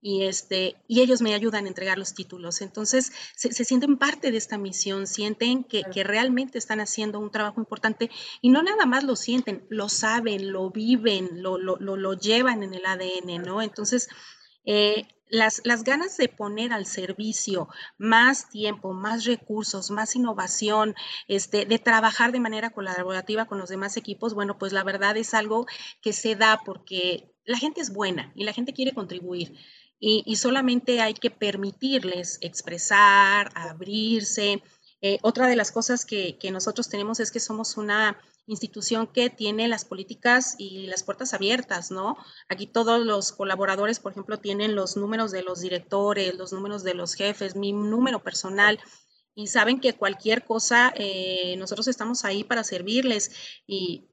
y, 0.00 0.24
este, 0.24 0.76
y 0.86 1.00
ellos 1.00 1.22
me 1.22 1.34
ayudan 1.34 1.64
a 1.64 1.68
entregar 1.68 1.98
los 1.98 2.14
títulos. 2.14 2.60
Entonces, 2.60 3.12
se, 3.34 3.52
sienten 3.52 3.96
parte 3.96 4.30
de 4.30 4.38
esta 4.38 4.58
misión, 4.58 5.06
sienten 5.06 5.64
que, 5.64 5.82
que, 5.84 6.04
realmente 6.04 6.58
están 6.58 6.80
haciendo 6.80 7.18
un 7.18 7.30
trabajo 7.30 7.60
importante 7.60 8.10
y 8.40 8.50
no 8.50 8.62
nada 8.62 8.86
más 8.86 9.04
lo 9.04 9.16
sienten, 9.16 9.66
lo 9.70 9.88
saben, 9.88 10.52
lo 10.52 10.70
viven, 10.70 11.42
lo, 11.42 11.58
lo, 11.58 11.76
lo, 11.78 12.12
llevan 12.14 12.62
en 12.62 12.74
el 12.74 12.86
ADN, 12.86 13.42
¿no? 13.42 13.60
Entonces, 13.62 14.08
eh, 14.64 15.08
las, 15.30 15.60
las, 15.64 15.84
ganas 15.84 16.16
de 16.16 16.28
poner 16.28 16.72
al 16.72 16.86
servicio 16.86 17.68
más 17.98 18.48
tiempo, 18.48 18.94
más 18.94 19.24
recursos, 19.24 19.90
más 19.90 20.16
innovación, 20.16 20.94
este, 21.26 21.66
de 21.66 21.78
trabajar 21.78 22.32
de 22.32 22.40
manera 22.40 22.70
colaborativa 22.70 23.46
con 23.46 23.58
los 23.58 23.68
demás 23.68 23.96
equipos, 23.96 24.34
bueno, 24.34 24.58
pues 24.58 24.72
la 24.72 24.84
verdad 24.84 25.16
es 25.16 25.34
algo 25.34 25.66
que 26.00 26.12
se 26.12 26.34
da 26.34 26.60
porque 26.64 27.34
la 27.44 27.58
gente 27.58 27.80
es 27.80 27.92
buena 27.92 28.32
y 28.34 28.44
la 28.44 28.52
gente 28.52 28.72
quiere 28.72 28.92
contribuir. 28.92 29.54
Y, 30.00 30.36
solamente 30.36 31.00
hay 31.00 31.14
que 31.14 31.30
permitirles 31.30 32.38
expresar, 32.40 33.50
abrirse. 33.54 34.62
Eh, 35.00 35.18
otra 35.22 35.48
de 35.48 35.56
las 35.56 35.72
cosas 35.72 36.04
que, 36.04 36.38
que 36.38 36.52
nosotros 36.52 36.88
tenemos 36.88 37.18
es 37.18 37.32
que 37.32 37.40
somos 37.40 37.76
una 37.76 38.16
institución 38.46 39.08
que 39.08 39.28
tiene 39.28 39.68
las 39.68 39.84
políticas 39.84 40.54
y 40.56 40.86
las 40.86 41.02
puertas 41.02 41.34
abiertas, 41.34 41.90
¿no? 41.90 42.16
Aquí 42.48 42.66
todos 42.66 43.04
los 43.04 43.32
colaboradores, 43.32 43.98
por 43.98 44.12
ejemplo, 44.12 44.38
tienen 44.38 44.74
los 44.74 44.96
números 44.96 45.32
de 45.32 45.42
los 45.42 45.60
directores, 45.60 46.36
los 46.36 46.52
números 46.52 46.84
de 46.84 46.94
los 46.94 47.14
jefes, 47.14 47.56
mi 47.56 47.72
número 47.72 48.22
personal 48.22 48.78
y 49.38 49.46
saben 49.46 49.78
que 49.78 49.92
cualquier 49.92 50.44
cosa, 50.44 50.92
eh, 50.96 51.54
nosotros 51.58 51.86
estamos 51.86 52.24
ahí 52.24 52.42
para 52.42 52.64
servirles 52.64 53.30
y, 53.68 54.08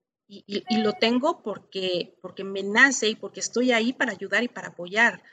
lo 0.84 0.94
tengo 0.94 1.42
porque, 1.42 2.15
porque 2.22 2.44
me 2.44 2.62
nace 2.62 3.10
y 3.10 3.15
porque 3.15 3.39
estoy 3.39 3.72
ahí 3.72 3.92
para 3.92 4.12
ayudar 4.12 4.44
y 4.44 4.48
para 4.50 4.68
apoyar. 4.68 5.24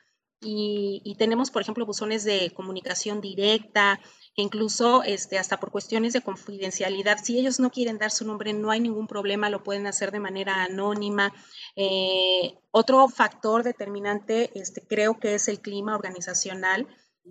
Y, 0.44 1.14
tenemos, 1.18 1.50
por 1.50 1.62
ejemplo, 1.62 1.86
buzones 1.86 2.24
de 2.24 2.52
comunicación 2.52 3.20
directa, 3.20 4.00
incluso 4.34 5.02
este, 5.04 5.38
hasta 5.38 5.60
por 5.60 5.70
cuestiones 5.70 6.12
de 6.12 6.22
confidencialidad, 6.22 7.18
si 7.22 7.38
ellos 7.38 7.60
no 7.60 7.70
quieren 7.70 7.98
dar 7.98 8.10
su 8.10 8.26
nombre, 8.26 8.52
no 8.52 8.70
hay 8.70 8.80
ningún 8.80 9.06
problema, 9.06 9.50
lo 9.50 9.62
pueden 9.62 9.86
hacer 9.86 10.10
de 10.10 10.20
manera 10.20 10.64
anónima. 10.64 11.32
Eh, 11.76 12.54
otro 12.70 13.08
factor 13.08 13.62
determinante, 13.62 14.50
este, 14.58 14.82
creo 14.86 15.18
que 15.18 15.34
es 15.34 15.48
el 15.48 15.60
clima 15.60 15.94
organizacional. 15.94 16.88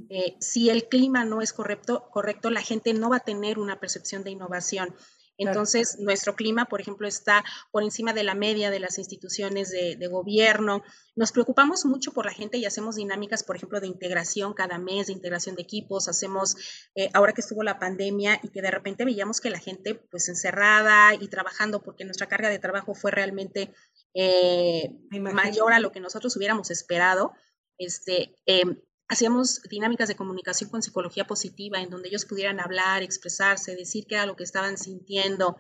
Eh, 0.10 0.38
si 0.40 0.70
el 0.70 0.88
clima 0.88 1.26
no 1.26 1.42
es 1.42 1.52
correcto, 1.52 2.08
correcto, 2.12 2.50
la 2.50 2.62
gente 2.62 2.94
no 2.94 3.10
va 3.10 3.18
a 3.18 3.26
tener 3.26 3.60
una 3.60 3.80
percepción 3.80 4.24
de 4.24 4.32
innovación. 4.32 4.96
Entonces, 5.42 5.98
nuestro 6.00 6.36
clima, 6.36 6.66
por 6.66 6.82
ejemplo, 6.82 7.08
está 7.08 7.44
por 7.72 7.84
encima 7.84 8.14
de 8.14 8.24
la 8.24 8.36
media 8.36 8.70
de 8.70 8.80
las 8.80 8.98
instituciones 8.98 9.72
de, 9.72 10.08
gobierno. 10.08 10.84
Nos 11.16 11.32
preocupamos 11.32 11.86
mucho 11.86 12.12
por 12.12 12.26
la 12.26 12.34
gente 12.34 12.58
y 12.58 12.66
hacemos 12.66 12.96
dinámicas, 12.96 13.44
por 13.44 13.56
ejemplo, 13.56 13.80
de 13.80 13.88
integración 13.88 14.54
cada 14.54 14.78
mes, 14.78 15.08
de 15.08 15.14
integración 15.14 15.56
de 15.56 15.62
equipos. 15.62 16.08
Hacemos, 16.08 16.56
eh, 16.96 17.10
ahora 17.14 17.34
que 17.34 17.42
estuvo 17.42 17.64
la 17.64 17.80
pandemia 17.80 18.40
y 18.44 18.50
que 18.50 18.62
de 18.62 18.72
repente 18.72 19.06
veíamos 19.06 19.40
que 19.40 19.50
la 19.50 19.60
gente, 19.60 19.96
pues, 19.96 20.28
encerrada 20.30 21.14
y 21.16 21.28
trabajando, 21.28 21.82
porque 21.82 22.06
nuestra 22.06 22.28
carga 22.28 22.50
de 22.50 22.60
trabajo 22.60 22.94
fue 22.94 23.12
realmente 23.12 23.74
eh, 24.14 24.92
mayor 25.10 25.74
a 25.74 25.80
lo 25.80 25.92
que 25.92 26.00
nosotros 26.00 26.36
hubiéramos 26.36 26.72
esperado. 26.72 27.34
Este, 27.78 28.36
em, 28.46 28.78
hacíamos 29.12 29.62
dinámicas 29.64 30.08
de 30.08 30.16
comunicación 30.16 30.70
con 30.70 30.82
psicología 30.82 31.28
positiva, 31.28 31.82
en 31.82 31.90
donde 31.90 32.08
ellos 32.08 32.24
pudieran 32.24 32.62
hablar, 32.62 33.04
expresarse, 33.04 33.76
decir 33.76 34.06
qué 34.08 34.16
era 34.16 34.26
lo 34.26 34.38
que 34.38 34.46
estaban 34.46 34.78
sintiendo. 34.78 35.58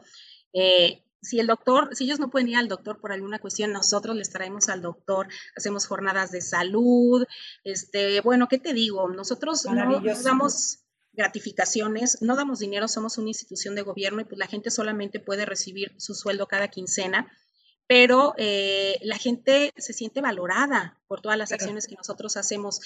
Eh, 0.53 1.03
si 1.21 1.37
el 1.37 1.47
doctor, 1.47 1.93
si 1.93 2.05
ellos 2.05 2.17
no 2.17 2.29
pueden 2.29 2.47
ir 2.47 2.55
al 2.55 2.69
doctor 2.69 3.01
por 3.01 3.11
alguna 3.11 3.39
cuestión, 3.39 3.73
nosotros 3.73 4.15
les 4.15 4.29
traemos 4.29 4.69
al 4.69 4.81
doctor, 4.81 5.27
hacemos 5.57 5.85
jornadas 5.85 6.31
de 6.31 6.39
salud, 6.39 7.25
este, 7.65 8.21
bueno, 8.21 8.47
¿qué 8.47 8.57
te 8.57 8.73
digo? 8.73 9.09
Nosotros 9.09 9.65
no, 9.65 10.01
damos 10.23 10.79
gratificaciones, 11.11 12.21
no 12.21 12.37
damos 12.37 12.59
dinero, 12.59 12.87
somos 12.87 13.17
una 13.17 13.27
institución 13.27 13.75
de 13.75 13.81
gobierno 13.81 14.21
y 14.21 14.23
pues 14.23 14.39
la 14.39 14.47
gente 14.47 14.71
solamente 14.71 15.19
puede 15.19 15.45
recibir 15.45 15.93
su 15.97 16.15
sueldo 16.15 16.47
cada 16.47 16.69
quincena, 16.69 17.29
pero 17.85 18.33
eh, 18.37 18.97
la 19.01 19.17
gente 19.17 19.73
se 19.75 19.91
siente 19.91 20.21
valorada 20.21 21.01
por 21.07 21.19
todas 21.19 21.37
las 21.37 21.51
acciones 21.51 21.85
que 21.85 21.95
nosotros 21.95 22.37
hacemos. 22.37 22.79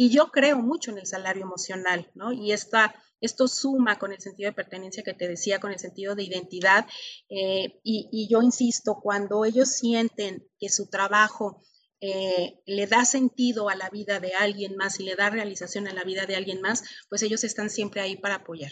Y 0.00 0.10
yo 0.10 0.30
creo 0.30 0.58
mucho 0.58 0.92
en 0.92 0.98
el 0.98 1.06
salario 1.08 1.42
emocional, 1.42 2.08
¿no? 2.14 2.32
Y 2.32 2.52
esta, 2.52 2.94
esto 3.20 3.48
suma 3.48 3.98
con 3.98 4.12
el 4.12 4.20
sentido 4.20 4.48
de 4.48 4.54
pertenencia 4.54 5.02
que 5.02 5.12
te 5.12 5.26
decía, 5.26 5.58
con 5.58 5.72
el 5.72 5.80
sentido 5.80 6.14
de 6.14 6.22
identidad. 6.22 6.86
Eh, 7.28 7.80
y, 7.82 8.28
yo 8.30 8.40
insisto, 8.40 9.00
cuando 9.02 9.44
ellos 9.44 9.70
sienten 9.70 10.46
que 10.60 10.68
su 10.68 10.88
trabajo 10.88 11.64
eh, 12.00 12.60
le 12.64 12.86
da 12.86 13.04
sentido 13.04 13.68
a 13.68 13.74
la 13.74 13.90
vida 13.90 14.20
de 14.20 14.34
alguien 14.34 14.76
más 14.76 15.00
y 15.00 15.02
le 15.02 15.16
da 15.16 15.30
realización 15.30 15.88
a 15.88 15.92
la 15.92 16.04
vida 16.04 16.26
de 16.26 16.36
alguien 16.36 16.60
más, 16.60 16.84
pues 17.08 17.24
ellos 17.24 17.42
están 17.42 17.68
siempre 17.68 18.00
ahí 18.00 18.14
para 18.14 18.36
apoyar. 18.36 18.70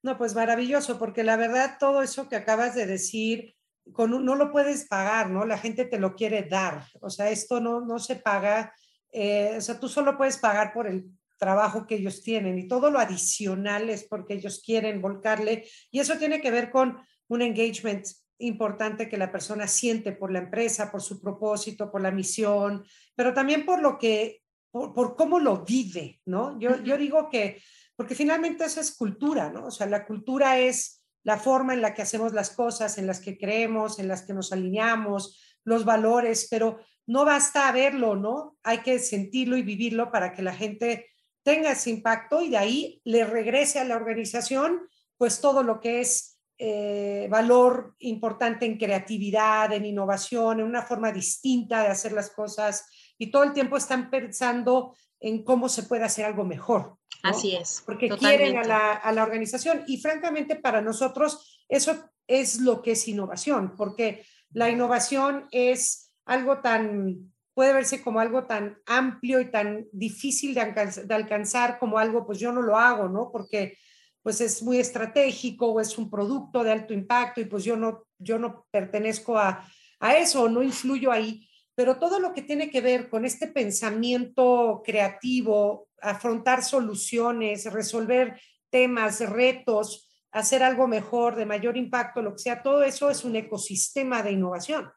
No, 0.00 0.16
pues 0.16 0.36
maravilloso, 0.36 0.96
porque 0.96 1.24
la 1.24 1.36
verdad 1.36 1.76
todo 1.80 2.04
eso 2.04 2.28
que 2.28 2.36
acabas 2.36 2.76
de 2.76 2.86
decir, 2.86 3.56
con, 3.92 4.24
no 4.24 4.36
lo 4.36 4.52
puedes 4.52 4.86
pagar, 4.86 5.28
¿no? 5.28 5.44
La 5.44 5.58
gente 5.58 5.86
te 5.86 5.98
lo 5.98 6.14
quiere 6.14 6.44
dar. 6.48 6.86
O 7.00 7.10
sea, 7.10 7.30
esto 7.30 7.58
no, 7.58 7.80
no 7.80 7.98
se 7.98 8.14
paga 8.14 8.72
eh, 9.12 9.54
o 9.56 9.60
sea, 9.60 9.78
tú 9.78 9.88
solo 9.88 10.16
puedes 10.16 10.38
pagar 10.38 10.72
por 10.72 10.86
el 10.86 11.10
trabajo 11.36 11.86
que 11.86 11.96
ellos 11.96 12.22
tienen 12.22 12.58
y 12.58 12.68
todo 12.68 12.90
lo 12.90 12.98
adicional 12.98 13.88
es 13.88 14.04
porque 14.04 14.34
ellos 14.34 14.62
quieren 14.64 15.00
volcarle 15.00 15.66
y 15.90 16.00
eso 16.00 16.18
tiene 16.18 16.40
que 16.40 16.50
ver 16.50 16.70
con 16.70 16.98
un 17.28 17.42
engagement 17.42 18.06
importante 18.38 19.08
que 19.08 19.16
la 19.16 19.32
persona 19.32 19.66
siente 19.66 20.12
por 20.12 20.32
la 20.32 20.40
empresa, 20.40 20.90
por 20.90 21.02
su 21.02 21.20
propósito, 21.20 21.90
por 21.90 22.02
la 22.02 22.10
misión, 22.10 22.84
pero 23.14 23.32
también 23.32 23.64
por 23.64 23.80
lo 23.80 23.98
que, 23.98 24.42
por, 24.70 25.16
cómo 25.16 25.38
lo 25.38 25.64
vive, 25.64 26.20
¿no? 26.26 26.58
Yo, 26.58 26.82
yo 26.82 26.96
digo 26.96 27.28
que, 27.30 27.62
porque 27.96 28.14
finalmente 28.14 28.64
eso 28.64 28.80
es 28.80 28.96
cultura, 28.96 29.50
¿no? 29.50 29.66
O 29.66 29.70
sea, 29.70 29.86
la 29.86 30.06
cultura 30.06 30.58
es 30.58 31.04
la 31.22 31.38
forma 31.38 31.74
en 31.74 31.82
la 31.82 31.94
que 31.94 32.02
hacemos 32.02 32.32
las 32.32 32.50
cosas, 32.50 32.96
en 32.98 33.06
las 33.06 33.20
que 33.20 33.36
creemos, 33.36 33.98
en 33.98 34.08
las 34.08 34.22
que 34.22 34.32
nos 34.32 34.52
alineamos, 34.52 35.38
los 35.64 35.84
valores, 35.84 36.48
pero 36.50 36.80
no 37.10 37.24
basta 37.24 37.72
verlo, 37.72 38.14
¿no? 38.14 38.56
Hay 38.62 38.78
que 38.78 39.00
sentirlo 39.00 39.56
y 39.56 39.62
vivirlo 39.62 40.12
para 40.12 40.32
que 40.32 40.42
la 40.42 40.54
gente 40.54 41.08
tenga 41.42 41.72
ese 41.72 41.90
impacto 41.90 42.40
y 42.40 42.50
de 42.50 42.56
ahí 42.56 43.00
le 43.02 43.24
regrese 43.24 43.80
a 43.80 43.84
la 43.84 43.96
organización, 43.96 44.88
pues 45.16 45.40
todo 45.40 45.64
lo 45.64 45.80
que 45.80 46.00
es 46.00 46.38
eh, 46.56 47.26
valor 47.28 47.96
importante 47.98 48.64
en 48.64 48.78
creatividad, 48.78 49.72
en 49.72 49.86
innovación, 49.86 50.60
en 50.60 50.66
una 50.66 50.82
forma 50.82 51.10
distinta 51.10 51.82
de 51.82 51.88
hacer 51.88 52.12
las 52.12 52.30
cosas 52.30 52.86
y 53.18 53.32
todo 53.32 53.42
el 53.42 53.54
tiempo 53.54 53.76
están 53.76 54.08
pensando 54.08 54.94
en 55.18 55.42
cómo 55.42 55.68
se 55.68 55.82
puede 55.82 56.04
hacer 56.04 56.26
algo 56.26 56.44
mejor. 56.44 56.96
Así 57.24 57.56
es. 57.56 57.82
Porque 57.84 58.08
quieren 58.08 58.56
a 58.56 58.62
la, 58.62 58.92
a 58.92 59.10
la 59.10 59.24
organización 59.24 59.82
y 59.88 60.00
francamente 60.00 60.54
para 60.54 60.80
nosotros 60.80 61.64
eso 61.68 62.08
es 62.28 62.60
lo 62.60 62.82
que 62.82 62.92
es 62.92 63.08
innovación, 63.08 63.74
porque 63.76 64.24
la 64.52 64.70
innovación 64.70 65.48
es 65.50 66.09
algo 66.30 66.60
tan, 66.60 67.32
puede 67.54 67.72
verse 67.72 68.02
como 68.02 68.20
algo 68.20 68.44
tan 68.44 68.78
amplio 68.86 69.40
y 69.40 69.50
tan 69.50 69.88
difícil 69.90 70.54
de, 70.54 70.60
alcanzar, 70.60 71.80
como 71.80 71.98
algo, 71.98 72.24
pues 72.24 72.38
yo 72.38 72.52
no 72.52 72.62
lo 72.62 72.78
hago, 72.78 73.08
¿no? 73.08 73.30
Porque 73.32 73.76
pues 74.22 74.40
es 74.40 74.62
muy 74.62 74.78
estratégico 74.78 75.66
o 75.66 75.80
es 75.80 75.98
un 75.98 76.08
producto 76.08 76.62
de 76.62 76.70
alto 76.70 76.94
impacto 76.94 77.40
y 77.40 77.46
pues 77.46 77.64
yo 77.64 77.76
no, 77.76 78.06
yo 78.16 78.38
no 78.38 78.64
pertenezco 78.70 79.36
a, 79.36 79.66
a 79.98 80.16
eso, 80.16 80.48
no 80.48 80.62
influyo 80.62 81.10
ahí. 81.10 81.48
Pero 81.74 81.98
todo 81.98 82.20
lo 82.20 82.32
que 82.32 82.42
tiene 82.42 82.70
que 82.70 82.80
ver 82.80 83.08
con 83.08 83.24
este 83.24 83.48
pensamiento 83.48 84.82
creativo, 84.84 85.88
afrontar 86.00 86.62
soluciones, 86.62 87.72
resolver 87.72 88.40
temas, 88.70 89.18
retos, 89.28 90.08
hacer 90.30 90.62
algo 90.62 90.86
mejor, 90.86 91.34
de 91.34 91.46
mayor 91.46 91.76
impacto, 91.76 92.22
lo 92.22 92.34
que 92.34 92.38
sea, 92.38 92.62
todo 92.62 92.84
eso 92.84 93.10
es 93.10 93.24
un 93.24 93.34
ecosistema 93.34 94.22
de 94.22 94.30
innovación, 94.30 94.92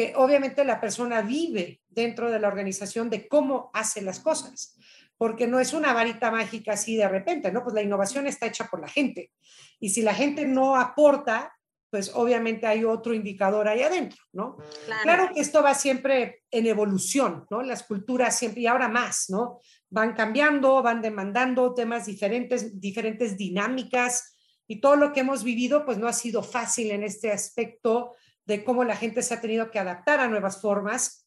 que 0.00 0.14
obviamente 0.16 0.64
la 0.64 0.80
persona 0.80 1.20
vive 1.20 1.82
dentro 1.90 2.30
de 2.30 2.40
la 2.40 2.48
organización 2.48 3.10
de 3.10 3.28
cómo 3.28 3.70
hace 3.74 4.00
las 4.00 4.18
cosas, 4.18 4.78
porque 5.18 5.46
no 5.46 5.60
es 5.60 5.74
una 5.74 5.92
varita 5.92 6.30
mágica 6.30 6.72
así 6.72 6.96
de 6.96 7.06
repente, 7.06 7.52
¿no? 7.52 7.62
Pues 7.62 7.74
la 7.74 7.82
innovación 7.82 8.26
está 8.26 8.46
hecha 8.46 8.68
por 8.70 8.80
la 8.80 8.88
gente. 8.88 9.30
Y 9.78 9.90
si 9.90 10.00
la 10.00 10.14
gente 10.14 10.46
no 10.46 10.76
aporta, 10.76 11.54
pues 11.90 12.12
obviamente 12.14 12.66
hay 12.66 12.82
otro 12.82 13.12
indicador 13.12 13.68
ahí 13.68 13.82
adentro, 13.82 14.22
¿no? 14.32 14.56
Claro. 14.86 15.02
claro. 15.02 15.34
que 15.34 15.40
esto 15.40 15.62
va 15.62 15.74
siempre 15.74 16.44
en 16.50 16.66
evolución, 16.66 17.44
¿no? 17.50 17.60
Las 17.60 17.82
culturas 17.82 18.38
siempre, 18.38 18.62
y 18.62 18.66
ahora 18.68 18.88
más, 18.88 19.26
¿no? 19.28 19.58
Van 19.90 20.14
cambiando, 20.14 20.82
van 20.82 21.02
demandando 21.02 21.74
temas 21.74 22.06
diferentes, 22.06 22.80
diferentes 22.80 23.36
dinámicas, 23.36 24.34
y 24.66 24.80
todo 24.80 24.96
lo 24.96 25.12
que 25.12 25.20
hemos 25.20 25.44
vivido, 25.44 25.84
pues 25.84 25.98
no 25.98 26.08
ha 26.08 26.14
sido 26.14 26.42
fácil 26.42 26.90
en 26.90 27.02
este 27.02 27.30
aspecto 27.30 28.14
de 28.50 28.64
cómo 28.64 28.84
la 28.84 28.96
gente 28.96 29.22
se 29.22 29.32
ha 29.32 29.40
tenido 29.40 29.70
que 29.70 29.78
adaptar 29.78 30.20
a 30.20 30.28
nuevas 30.28 30.60
formas 30.60 31.26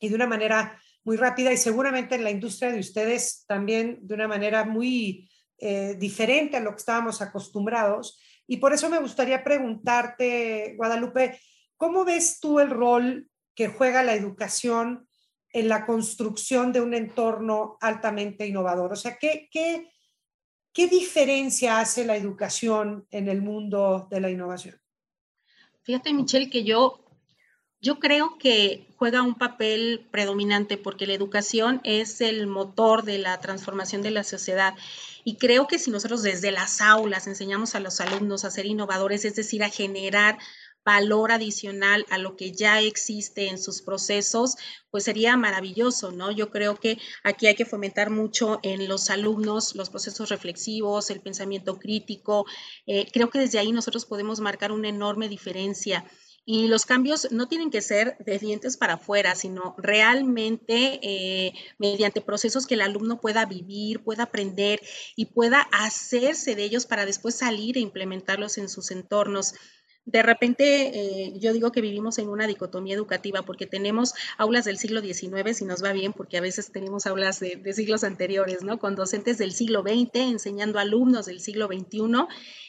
y 0.00 0.08
de 0.08 0.16
una 0.16 0.26
manera 0.26 0.80
muy 1.04 1.16
rápida 1.16 1.52
y 1.52 1.56
seguramente 1.56 2.16
en 2.16 2.24
la 2.24 2.32
industria 2.32 2.72
de 2.72 2.80
ustedes 2.80 3.44
también 3.46 4.00
de 4.02 4.14
una 4.14 4.26
manera 4.26 4.64
muy 4.64 5.30
eh, 5.58 5.94
diferente 5.98 6.56
a 6.56 6.60
lo 6.60 6.72
que 6.72 6.78
estábamos 6.78 7.22
acostumbrados. 7.22 8.20
Y 8.48 8.56
por 8.56 8.72
eso 8.72 8.90
me 8.90 8.98
gustaría 8.98 9.44
preguntarte, 9.44 10.74
Guadalupe, 10.76 11.40
¿cómo 11.76 12.04
ves 12.04 12.40
tú 12.40 12.58
el 12.58 12.70
rol 12.70 13.30
que 13.54 13.68
juega 13.68 14.02
la 14.02 14.14
educación 14.14 15.08
en 15.52 15.68
la 15.68 15.86
construcción 15.86 16.72
de 16.72 16.80
un 16.80 16.94
entorno 16.94 17.78
altamente 17.80 18.46
innovador? 18.46 18.92
O 18.92 18.96
sea, 18.96 19.16
¿qué, 19.16 19.48
qué, 19.52 19.88
qué 20.72 20.88
diferencia 20.88 21.78
hace 21.78 22.04
la 22.04 22.16
educación 22.16 23.06
en 23.12 23.28
el 23.28 23.40
mundo 23.40 24.08
de 24.10 24.20
la 24.20 24.30
innovación? 24.30 24.76
Fíjate, 25.86 26.12
Michelle, 26.12 26.50
que 26.50 26.64
yo, 26.64 26.98
yo 27.80 28.00
creo 28.00 28.38
que 28.38 28.88
juega 28.96 29.22
un 29.22 29.36
papel 29.36 30.04
predominante 30.10 30.76
porque 30.76 31.06
la 31.06 31.14
educación 31.14 31.80
es 31.84 32.20
el 32.20 32.48
motor 32.48 33.04
de 33.04 33.18
la 33.18 33.38
transformación 33.38 34.02
de 34.02 34.10
la 34.10 34.24
sociedad. 34.24 34.74
Y 35.22 35.36
creo 35.36 35.68
que 35.68 35.78
si 35.78 35.92
nosotros 35.92 36.24
desde 36.24 36.50
las 36.50 36.80
aulas 36.80 37.28
enseñamos 37.28 37.76
a 37.76 37.80
los 37.80 38.00
alumnos 38.00 38.44
a 38.44 38.50
ser 38.50 38.66
innovadores, 38.66 39.24
es 39.24 39.36
decir, 39.36 39.62
a 39.62 39.70
generar 39.70 40.38
valor 40.86 41.32
adicional 41.32 42.06
a 42.10 42.16
lo 42.16 42.36
que 42.36 42.52
ya 42.52 42.80
existe 42.80 43.48
en 43.48 43.58
sus 43.58 43.82
procesos, 43.82 44.54
pues 44.88 45.02
sería 45.02 45.36
maravilloso, 45.36 46.12
¿no? 46.12 46.30
Yo 46.30 46.50
creo 46.50 46.76
que 46.76 46.96
aquí 47.24 47.48
hay 47.48 47.56
que 47.56 47.66
fomentar 47.66 48.08
mucho 48.08 48.60
en 48.62 48.86
los 48.86 49.10
alumnos 49.10 49.74
los 49.74 49.90
procesos 49.90 50.28
reflexivos, 50.28 51.10
el 51.10 51.20
pensamiento 51.20 51.80
crítico. 51.80 52.46
Eh, 52.86 53.08
creo 53.12 53.30
que 53.30 53.40
desde 53.40 53.58
ahí 53.58 53.72
nosotros 53.72 54.06
podemos 54.06 54.38
marcar 54.38 54.70
una 54.70 54.88
enorme 54.88 55.28
diferencia. 55.28 56.04
Y 56.48 56.68
los 56.68 56.86
cambios 56.86 57.32
no 57.32 57.48
tienen 57.48 57.72
que 57.72 57.82
ser 57.82 58.16
de 58.24 58.38
dientes 58.38 58.76
para 58.76 58.94
afuera, 58.94 59.34
sino 59.34 59.74
realmente 59.78 61.00
eh, 61.02 61.52
mediante 61.78 62.20
procesos 62.20 62.68
que 62.68 62.74
el 62.74 62.82
alumno 62.82 63.20
pueda 63.20 63.44
vivir, 63.46 64.04
pueda 64.04 64.22
aprender 64.22 64.80
y 65.16 65.26
pueda 65.26 65.62
hacerse 65.72 66.54
de 66.54 66.62
ellos 66.62 66.86
para 66.86 67.04
después 67.04 67.34
salir 67.34 67.76
e 67.76 67.80
implementarlos 67.80 68.58
en 68.58 68.68
sus 68.68 68.92
entornos 68.92 69.54
de 70.06 70.22
repente 70.22 70.92
eh, 70.94 71.38
yo 71.38 71.52
digo 71.52 71.72
que 71.72 71.80
vivimos 71.80 72.18
en 72.18 72.28
una 72.28 72.46
dicotomía 72.46 72.94
educativa 72.94 73.42
porque 73.42 73.66
tenemos 73.66 74.14
aulas 74.38 74.64
del 74.64 74.78
siglo 74.78 75.00
XIX, 75.00 75.56
si 75.56 75.64
nos 75.64 75.82
va 75.82 75.92
bien, 75.92 76.12
porque 76.12 76.38
a 76.38 76.40
veces 76.40 76.70
tenemos 76.70 77.06
aulas 77.06 77.40
de, 77.40 77.56
de 77.56 77.72
siglos 77.72 78.04
anteriores, 78.04 78.62
¿no? 78.62 78.78
Con 78.78 78.94
docentes 78.94 79.36
del 79.36 79.52
siglo 79.52 79.82
XX 79.82 80.14
enseñando 80.14 80.78
alumnos 80.78 81.26
del 81.26 81.40
siglo 81.40 81.66
XXI 81.66 82.26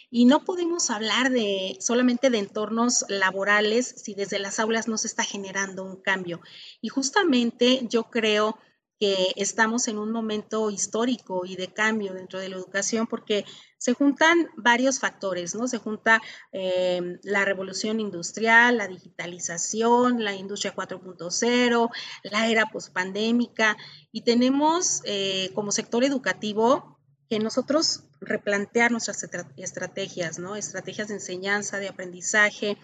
y 0.10 0.26
no 0.26 0.44
podemos 0.46 0.90
hablar 0.90 1.30
de 1.30 1.78
solamente 1.80 2.30
de 2.30 2.40
entornos 2.40 3.06
laborales 3.08 3.94
si 3.98 4.16
desde 4.16 4.40
las 4.40 4.60
aulas 4.60 4.88
no 4.88 4.98
se 4.98 5.08
está 5.08 5.24
generando 5.24 5.84
un 5.84 6.02
cambio. 6.02 6.42
Y 6.82 6.90
justamente 6.90 7.82
yo 7.90 8.06
creo 8.06 8.58
que 9.00 9.34
estamos 9.36 9.88
en 9.88 10.00
un 10.00 10.12
momento 10.12 10.72
histórico 10.72 11.46
y 11.46 11.56
de 11.56 11.72
cambio 11.72 12.14
dentro 12.14 12.40
de 12.40 12.50
la 12.50 12.56
educación 12.56 13.06
porque 13.06 13.46
se 13.78 13.94
juntan 13.94 14.50
varios 14.56 15.00
factores, 15.00 15.56
¿no? 15.56 15.68
Se 15.68 15.78
junta 15.78 16.22
eh, 16.52 17.20
la 17.24 17.46
revolución 17.46 18.00
industrial, 18.00 18.78
la 18.78 18.88
digitalización, 18.88 20.24
la 20.24 20.34
industria 20.34 20.76
4.0, 20.76 21.90
la 22.24 22.48
era 22.48 22.66
pospandémica 22.66 23.78
y 24.12 24.22
tenemos 24.22 25.02
eh, 25.06 25.52
como 25.54 25.72
sector 25.72 26.04
educativo 26.04 27.00
que 27.30 27.40
nosotros 27.40 28.04
replantear 28.20 28.92
nuestras 28.92 29.28
estrategias, 29.58 30.40
¿no? 30.40 30.56
Estrategias 30.56 31.10
de 31.10 31.16
enseñanza, 31.16 31.78
de 31.78 31.90
aprendizaje, 31.90 32.78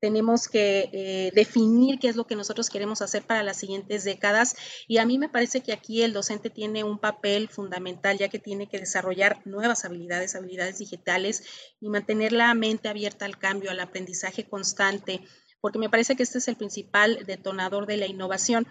tenemos 0.00 0.48
que 0.48 0.88
eh, 0.92 1.30
definir 1.34 1.98
qué 1.98 2.08
es 2.08 2.16
lo 2.16 2.26
que 2.26 2.34
nosotros 2.34 2.70
queremos 2.70 3.02
hacer 3.02 3.22
para 3.22 3.42
las 3.42 3.58
siguientes 3.58 4.04
décadas 4.04 4.56
y 4.88 4.98
a 4.98 5.06
mí 5.06 5.18
me 5.18 5.28
parece 5.28 5.60
que 5.60 5.72
aquí 5.72 6.02
el 6.02 6.12
docente 6.12 6.50
tiene 6.50 6.84
un 6.84 6.98
papel 6.98 7.48
fundamental 7.48 8.18
ya 8.18 8.28
que 8.28 8.38
tiene 8.38 8.66
que 8.66 8.78
desarrollar 8.78 9.46
nuevas 9.46 9.84
habilidades, 9.84 10.34
habilidades 10.34 10.78
digitales 10.78 11.44
y 11.80 11.88
mantener 11.88 12.32
la 12.32 12.52
mente 12.54 12.88
abierta 12.88 13.26
al 13.26 13.38
cambio, 13.38 13.70
al 13.70 13.80
aprendizaje 13.80 14.48
constante, 14.48 15.20
porque 15.60 15.78
me 15.78 15.90
parece 15.90 16.16
que 16.16 16.22
este 16.22 16.38
es 16.38 16.48
el 16.48 16.56
principal 16.56 17.24
detonador 17.26 17.86
de 17.86 17.98
la 17.98 18.06
innovación. 18.06 18.66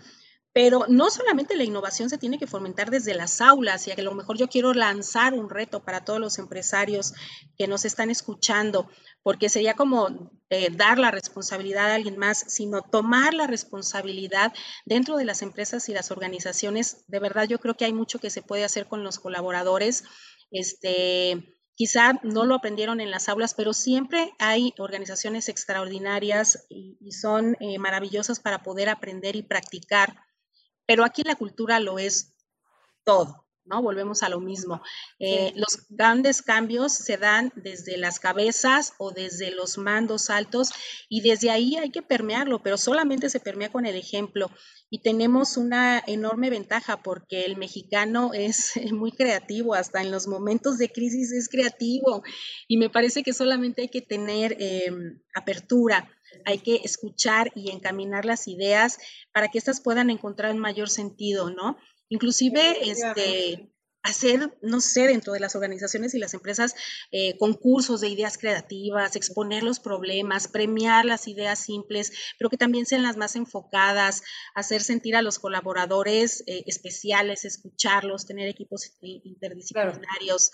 Pero 0.62 0.84
no 0.90 1.10
solamente 1.10 1.56
la 1.56 1.64
innovación 1.64 2.10
se 2.10 2.18
tiene 2.18 2.38
que 2.38 2.46
fomentar 2.46 2.92
desde 2.92 3.14
las 3.14 3.40
aulas 3.40 3.88
y 3.88 3.92
a 3.92 4.04
lo 4.04 4.14
mejor 4.14 4.38
yo 4.38 4.50
quiero 4.50 4.74
lanzar 4.74 5.34
un 5.34 5.50
reto 5.50 5.86
para 5.86 6.04
todos 6.04 6.20
los 6.20 6.38
empresarios 6.38 7.14
que 7.58 7.66
nos 7.66 7.86
están 7.86 8.10
escuchando, 8.10 8.90
porque 9.24 9.48
sería 9.48 9.76
como 9.76 10.34
eh, 10.50 10.70
dar 10.70 11.00
la 11.00 11.12
responsabilidad 11.12 11.90
a 11.90 11.96
alguien 11.96 12.18
más, 12.18 12.44
sino 12.50 12.82
tomar 12.82 13.34
la 13.34 13.48
responsabilidad 13.48 14.52
dentro 14.86 15.16
de 15.16 15.24
las 15.24 15.44
empresas 15.44 15.88
y 15.88 15.94
las 15.94 16.12
organizaciones. 16.12 17.06
De 17.08 17.20
verdad, 17.20 17.48
yo 17.48 17.60
creo 17.60 17.76
que 17.76 17.86
hay 17.86 17.94
mucho 17.94 18.20
que 18.20 18.30
se 18.30 18.42
puede 18.42 18.66
hacer 18.66 18.86
con 18.86 19.02
los 19.02 19.18
colaboradores. 19.18 20.04
Este, 20.52 21.56
quizá 21.76 22.20
no 22.22 22.44
lo 22.44 22.56
aprendieron 22.56 23.00
en 23.00 23.12
las 23.12 23.30
aulas, 23.30 23.54
pero 23.54 23.72
siempre 23.72 24.34
hay 24.40 24.74
organizaciones 24.78 25.48
extraordinarias 25.48 26.66
y, 26.68 26.98
son 27.14 27.56
eh, 27.62 27.80
maravillosas 27.80 28.42
para 28.42 28.62
poder 28.62 28.90
aprender 28.90 29.38
y 29.38 29.44
practicar 29.44 30.18
pero 30.90 31.06
aquí 31.06 31.22
la 31.22 31.36
cultura 31.36 31.80
lo 31.80 32.00
es 32.00 32.34
todo. 33.04 33.46
¿no? 33.64 33.80
Volvemos 33.84 34.24
a 34.24 34.30
lo 34.30 34.40
mismo. 34.40 34.82
Eh, 35.20 35.54
los 35.56 35.86
grandes 35.88 36.42
cambios 36.42 36.94
se 36.94 37.18
dan 37.18 37.54
desde 37.56 37.96
las 37.98 38.20
cabezas 38.20 38.94
o 38.98 39.12
desde 39.12 39.52
los 39.52 39.78
mandos 39.78 40.32
altos 40.32 40.72
y 41.08 41.22
desde 41.22 41.52
ahí 41.52 41.76
hay 41.76 41.92
que 41.92 42.02
permearlo, 42.02 42.64
pero 42.64 42.76
solamente 42.76 43.30
se 43.30 43.40
permea 43.40 43.72
con 43.72 43.86
el 43.86 43.96
ejemplo. 43.96 44.50
Y 44.90 45.04
tenemos 45.04 45.58
una 45.58 46.04
enorme 46.08 46.50
ventaja 46.50 47.04
porque 47.04 47.46
el 47.46 47.56
mexicano 47.56 48.32
es 48.34 48.72
muy 48.92 49.12
creativo, 49.12 49.76
hasta 49.76 50.02
en 50.02 50.10
los 50.10 50.26
momentos 50.26 50.80
de 50.80 50.92
crisis 50.92 51.32
es 51.34 51.50
creativo 51.50 52.24
y 52.68 52.78
me 52.78 52.90
parece 52.90 53.22
que 53.22 53.34
solamente 53.34 53.84
hay 53.84 53.90
que 53.90 54.02
tener 54.02 54.58
em, 54.60 55.22
apertura 55.36 56.10
hay 56.46 56.60
que 56.60 56.76
escuchar 56.84 57.52
y 57.56 57.72
encaminar 57.72 58.26
las 58.26 58.48
ideas 58.48 58.98
para 59.32 59.50
que 59.50 59.58
éstas 59.58 59.82
puedan 59.82 60.10
encontrar 60.10 60.52
un 60.52 60.60
mayor 60.60 60.90
sentido, 60.90 61.50
¿no? 61.50 61.78
Inclusive, 62.10 62.90
este, 62.90 63.72
hacer, 64.02 64.58
no 64.62 64.82
sé, 64.82 65.08
dentro 65.08 65.34
de 65.34 65.40
las 65.40 65.56
organizaciones 65.56 66.14
y 66.14 66.20
las 66.20 66.34
empresas, 66.34 66.74
eh, 67.12 67.38
concursos 67.38 68.02
de 68.02 68.10
ideas 68.10 68.38
creativas, 68.38 69.16
exponer 69.16 69.64
los 69.64 69.80
problemas, 69.80 70.48
premiar 70.48 71.06
las 71.06 71.28
ideas 71.28 71.60
simples, 71.60 72.12
pero 72.38 72.50
que 72.50 72.58
también 72.58 72.86
sean 72.86 73.04
las 73.04 73.18
más 73.18 73.36
enfocadas, 73.36 74.24
hacer 74.56 74.82
sentir 74.82 75.16
a 75.16 75.22
los 75.22 75.40
colaboradores 75.40 76.44
eh, 76.48 76.64
especiales, 76.66 77.46
escucharlos, 77.46 78.26
tener 78.26 78.48
equipos 78.48 78.92
interdisciplinarios 79.02 80.52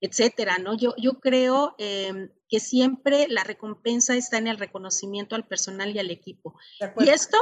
etcétera, 0.00 0.58
¿no? 0.58 0.76
Yo, 0.76 0.94
yo 0.96 1.20
creo 1.20 1.74
em, 1.78 2.30
que 2.48 2.60
siempre 2.60 3.26
la 3.28 3.44
recompensa 3.44 4.14
está 4.14 4.38
en 4.38 4.46
el 4.46 4.58
reconocimiento 4.58 5.36
al 5.36 5.46
personal 5.46 5.94
y 5.94 5.98
al 5.98 6.10
equipo. 6.10 6.58
Y 6.98 7.08
esto 7.08 7.38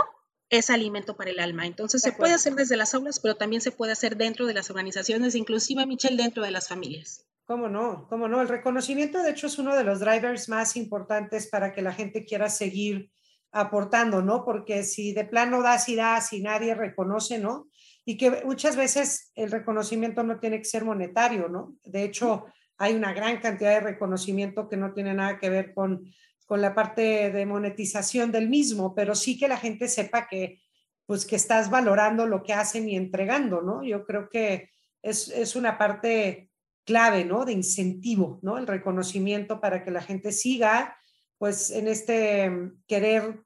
es 0.50 0.70
alimento 0.70 1.16
para 1.16 1.30
el 1.30 1.40
alma. 1.40 1.66
Entonces 1.66 2.02
se 2.02 2.12
puede 2.12 2.34
hacer 2.34 2.54
desde 2.54 2.76
las 2.76 2.94
aulas, 2.94 3.20
pero 3.20 3.36
también 3.36 3.62
se 3.62 3.72
puede 3.72 3.92
hacer 3.92 4.16
dentro 4.16 4.46
de 4.46 4.54
las 4.54 4.70
organizaciones, 4.70 5.34
inclusive, 5.34 5.86
Michelle, 5.86 6.22
dentro 6.22 6.42
de 6.42 6.50
las 6.50 6.68
familias. 6.68 7.26
¿Cómo 7.44 7.68
no? 7.68 8.06
¿Cómo 8.08 8.28
no? 8.28 8.40
El 8.40 8.48
reconocimiento, 8.48 9.22
de 9.22 9.30
hecho, 9.30 9.48
es 9.48 9.58
uno 9.58 9.76
de 9.76 9.84
los 9.84 10.00
drivers 10.00 10.48
más 10.48 10.76
importantes 10.76 11.48
para 11.48 11.72
que 11.72 11.82
la 11.82 11.92
gente 11.92 12.24
quiera 12.24 12.48
seguir 12.48 13.10
aportando, 13.52 14.22
¿no? 14.22 14.44
Porque 14.44 14.82
si 14.82 15.12
de 15.12 15.24
plano 15.24 15.62
das 15.62 15.88
y 15.88 15.96
das 15.96 16.32
y 16.32 16.40
nadie 16.40 16.74
reconoce, 16.74 17.38
¿no? 17.38 17.68
Y 18.04 18.16
que 18.16 18.42
muchas 18.44 18.76
veces 18.76 19.32
el 19.34 19.50
reconocimiento 19.50 20.22
no 20.22 20.38
tiene 20.38 20.58
que 20.58 20.64
ser 20.64 20.84
monetario, 20.84 21.48
¿no? 21.48 21.76
De 21.84 22.04
hecho, 22.04 22.46
hay 22.76 22.94
una 22.94 23.12
gran 23.12 23.40
cantidad 23.40 23.70
de 23.70 23.80
reconocimiento 23.80 24.68
que 24.68 24.76
no 24.76 24.92
tiene 24.92 25.14
nada 25.14 25.38
que 25.38 25.48
ver 25.48 25.72
con, 25.74 26.04
con 26.46 26.60
la 26.60 26.74
parte 26.74 27.30
de 27.30 27.46
monetización 27.46 28.30
del 28.30 28.48
mismo, 28.48 28.94
pero 28.94 29.14
sí 29.14 29.38
que 29.38 29.48
la 29.48 29.56
gente 29.56 29.88
sepa 29.88 30.26
que, 30.28 30.60
pues, 31.06 31.24
que 31.24 31.36
estás 31.36 31.70
valorando 31.70 32.26
lo 32.26 32.42
que 32.42 32.52
hacen 32.52 32.88
y 32.88 32.96
entregando, 32.96 33.62
¿no? 33.62 33.82
Yo 33.82 34.04
creo 34.04 34.28
que 34.28 34.70
es, 35.02 35.28
es 35.28 35.56
una 35.56 35.78
parte 35.78 36.50
clave, 36.84 37.24
¿no? 37.24 37.44
De 37.44 37.52
incentivo, 37.52 38.38
¿no? 38.42 38.58
El 38.58 38.66
reconocimiento 38.66 39.60
para 39.60 39.82
que 39.82 39.90
la 39.90 40.02
gente 40.02 40.32
siga, 40.32 40.98
pues, 41.38 41.70
en 41.70 41.88
este 41.88 42.50
mm, 42.50 42.82
querer 42.86 43.40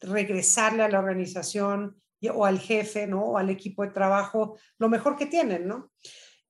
regresarle 0.00 0.82
a 0.82 0.88
la 0.88 0.98
organización 0.98 2.01
o 2.30 2.44
al 2.44 2.58
jefe, 2.58 3.06
¿no? 3.06 3.24
O 3.24 3.38
al 3.38 3.50
equipo 3.50 3.82
de 3.82 3.90
trabajo 3.90 4.56
lo 4.78 4.88
mejor 4.88 5.16
que 5.16 5.26
tienen, 5.26 5.66
¿no? 5.66 5.90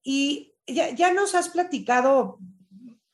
Y 0.03 0.55
ya, 0.67 0.91
ya 0.91 1.13
nos 1.13 1.35
has 1.35 1.49
platicado 1.49 2.39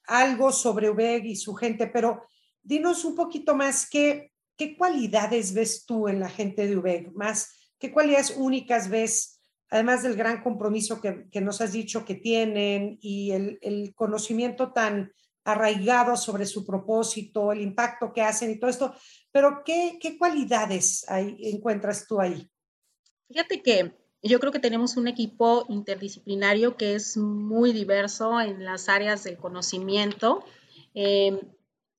algo 0.04 0.52
sobre 0.52 0.90
UBEG 0.90 1.26
y 1.26 1.36
su 1.36 1.54
gente, 1.54 1.86
pero 1.86 2.22
dinos 2.62 3.04
un 3.04 3.14
poquito 3.14 3.54
más 3.54 3.88
qué, 3.88 4.32
qué 4.56 4.76
cualidades 4.76 5.52
ves 5.54 5.84
tú 5.86 6.08
en 6.08 6.18
la 6.18 6.28
gente 6.28 6.66
de 6.66 6.76
UBEG, 6.76 7.12
más 7.12 7.72
qué 7.78 7.92
cualidades 7.92 8.34
únicas 8.36 8.88
ves, 8.88 9.40
además 9.70 10.02
del 10.02 10.16
gran 10.16 10.42
compromiso 10.42 11.00
que, 11.00 11.28
que 11.30 11.40
nos 11.40 11.60
has 11.60 11.72
dicho 11.72 12.04
que 12.04 12.14
tienen 12.14 12.98
y 13.00 13.32
el, 13.32 13.58
el, 13.60 13.94
conocimiento 13.94 14.72
tan 14.72 15.12
arraigado 15.44 16.16
sobre 16.16 16.46
su 16.46 16.64
propósito, 16.66 17.52
el 17.52 17.60
impacto 17.60 18.12
que 18.12 18.22
hacen 18.22 18.50
y 18.50 18.58
todo 18.58 18.70
esto, 18.70 18.94
pero 19.38 19.62
¿qué, 19.64 20.00
qué 20.00 20.18
cualidades 20.18 21.08
hay, 21.08 21.36
encuentras 21.42 22.08
tú 22.08 22.20
ahí? 22.20 22.50
Fíjate 23.28 23.62
que 23.62 23.92
yo 24.20 24.40
creo 24.40 24.50
que 24.50 24.58
tenemos 24.58 24.96
un 24.96 25.06
equipo 25.06 25.64
interdisciplinario 25.68 26.76
que 26.76 26.96
es 26.96 27.16
muy 27.16 27.72
diverso 27.72 28.40
en 28.40 28.64
las 28.64 28.88
áreas 28.88 29.22
del 29.22 29.36
conocimiento. 29.36 30.44
Eh, 30.92 31.38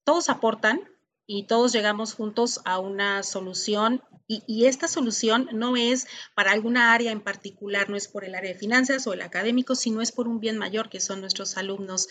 todos 0.04 0.28
aportan 0.28 0.82
y 1.26 1.44
todos 1.44 1.72
llegamos 1.72 2.14
juntos 2.14 2.60
a 2.66 2.78
una 2.78 3.24
solución 3.24 4.04
y, 4.28 4.44
y, 4.46 4.66
esta 4.66 4.90
solución 4.90 5.48
no 5.54 5.78
es 5.78 6.08
para 6.36 6.52
alguna 6.52 6.92
área 6.92 7.14
en 7.14 7.22
particular, 7.22 7.90
no 7.90 7.96
es 7.96 8.10
por 8.10 8.26
el 8.26 8.36
área 8.36 8.52
de 8.52 8.60
finanzas 8.60 9.08
o 9.08 9.14
el 9.14 9.22
académico, 9.22 9.76
sino 9.76 10.02
es 10.02 10.12
por 10.12 10.28
un 10.28 10.42
bien 10.42 10.58
mayor 10.58 10.90
que 10.90 11.00
son 11.00 11.22
nuestros 11.22 11.56
alumnos. 11.56 12.10